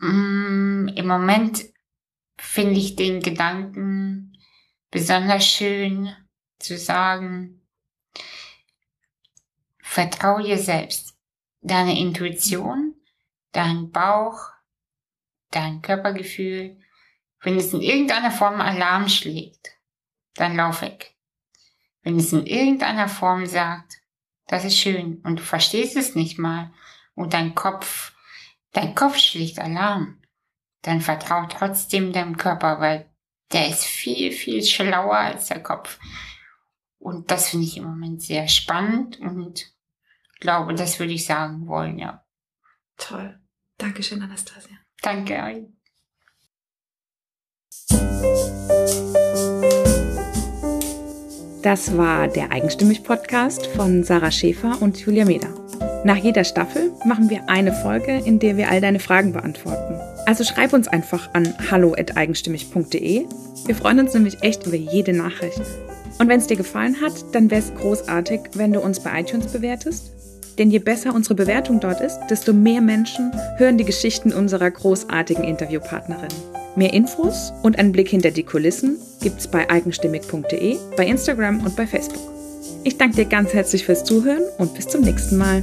Mm, 0.00 0.88
Im 0.94 1.06
Moment 1.06 1.64
finde 2.36 2.78
ich 2.78 2.94
den 2.96 3.20
Gedanken 3.20 4.36
besonders 4.90 5.46
schön 5.46 6.14
zu 6.58 6.76
sagen, 6.76 7.62
vertraue 9.80 10.42
dir 10.42 10.58
selbst, 10.58 11.16
deine 11.62 11.98
Intuition, 11.98 12.94
dein 13.52 13.90
Bauch, 13.90 14.53
dein 15.54 15.82
Körpergefühl. 15.82 16.78
Wenn 17.40 17.56
es 17.56 17.72
in 17.72 17.80
irgendeiner 17.80 18.30
Form 18.30 18.60
Alarm 18.60 19.08
schlägt, 19.08 19.78
dann 20.34 20.56
lauf 20.56 20.82
weg. 20.82 21.14
Wenn 22.02 22.18
es 22.18 22.32
in 22.32 22.46
irgendeiner 22.46 23.08
Form 23.08 23.46
sagt, 23.46 24.00
das 24.46 24.64
ist 24.64 24.78
schön 24.78 25.20
und 25.24 25.38
du 25.38 25.42
verstehst 25.42 25.96
es 25.96 26.14
nicht 26.14 26.38
mal 26.38 26.72
und 27.14 27.32
dein 27.32 27.54
Kopf, 27.54 28.12
dein 28.72 28.94
Kopf 28.94 29.18
schlägt 29.18 29.58
Alarm, 29.58 30.20
dann 30.82 31.00
vertrau 31.00 31.46
trotzdem 31.46 32.12
deinem 32.12 32.36
Körper, 32.36 32.80
weil 32.80 33.10
der 33.52 33.68
ist 33.68 33.84
viel, 33.84 34.32
viel 34.32 34.62
schlauer 34.62 35.16
als 35.16 35.46
der 35.46 35.62
Kopf. 35.62 35.98
Und 36.98 37.30
das 37.30 37.50
finde 37.50 37.66
ich 37.66 37.76
im 37.76 37.84
Moment 37.84 38.22
sehr 38.22 38.48
spannend 38.48 39.18
und 39.20 39.72
glaube, 40.40 40.74
das 40.74 40.98
würde 40.98 41.12
ich 41.12 41.24
sagen 41.24 41.66
wollen, 41.66 41.98
ja. 41.98 42.24
Toll. 42.96 43.40
Dankeschön, 43.78 44.22
Anastasia. 44.22 44.83
Danke 45.04 45.34
euch. 45.34 45.64
Das 51.62 51.96
war 51.96 52.28
der 52.28 52.50
Eigenstimmig-Podcast 52.50 53.66
von 53.66 54.02
Sarah 54.02 54.30
Schäfer 54.30 54.80
und 54.80 54.98
Julia 54.98 55.26
Meder. 55.26 55.48
Nach 56.04 56.16
jeder 56.16 56.44
Staffel 56.44 56.90
machen 57.04 57.28
wir 57.28 57.50
eine 57.50 57.74
Folge, 57.74 58.16
in 58.24 58.38
der 58.38 58.56
wir 58.56 58.70
all 58.70 58.80
deine 58.80 58.98
Fragen 58.98 59.32
beantworten. 59.32 60.00
Also 60.24 60.42
schreib 60.42 60.72
uns 60.72 60.88
einfach 60.88 61.34
an 61.34 61.54
hallo.eigenstimmig.de. 61.70 63.26
Wir 63.66 63.74
freuen 63.74 64.00
uns 64.00 64.14
nämlich 64.14 64.42
echt 64.42 64.66
über 64.66 64.76
jede 64.76 65.12
Nachricht. 65.12 65.60
Und 66.18 66.28
wenn 66.28 66.40
es 66.40 66.46
dir 66.46 66.56
gefallen 66.56 67.00
hat, 67.02 67.12
dann 67.34 67.50
wäre 67.50 67.60
es 67.60 67.74
großartig, 67.74 68.40
wenn 68.54 68.72
du 68.72 68.80
uns 68.80 69.00
bei 69.00 69.20
iTunes 69.20 69.52
bewertest. 69.52 70.12
Denn 70.58 70.70
je 70.70 70.78
besser 70.78 71.14
unsere 71.14 71.34
Bewertung 71.34 71.80
dort 71.80 72.00
ist, 72.00 72.18
desto 72.30 72.52
mehr 72.52 72.80
Menschen 72.80 73.32
hören 73.56 73.78
die 73.78 73.84
Geschichten 73.84 74.32
unserer 74.32 74.70
großartigen 74.70 75.44
Interviewpartnerin. 75.44 76.28
Mehr 76.76 76.92
Infos 76.92 77.52
und 77.62 77.78
einen 77.78 77.92
Blick 77.92 78.08
hinter 78.08 78.30
die 78.30 78.42
Kulissen 78.42 78.98
gibt's 79.20 79.46
bei 79.46 79.68
eigenstimmig.de, 79.70 80.76
bei 80.96 81.06
Instagram 81.06 81.60
und 81.60 81.76
bei 81.76 81.86
Facebook. 81.86 82.22
Ich 82.82 82.98
danke 82.98 83.16
dir 83.16 83.24
ganz 83.26 83.54
herzlich 83.54 83.84
fürs 83.84 84.04
Zuhören 84.04 84.42
und 84.58 84.74
bis 84.74 84.88
zum 84.88 85.02
nächsten 85.02 85.38
Mal. 85.38 85.62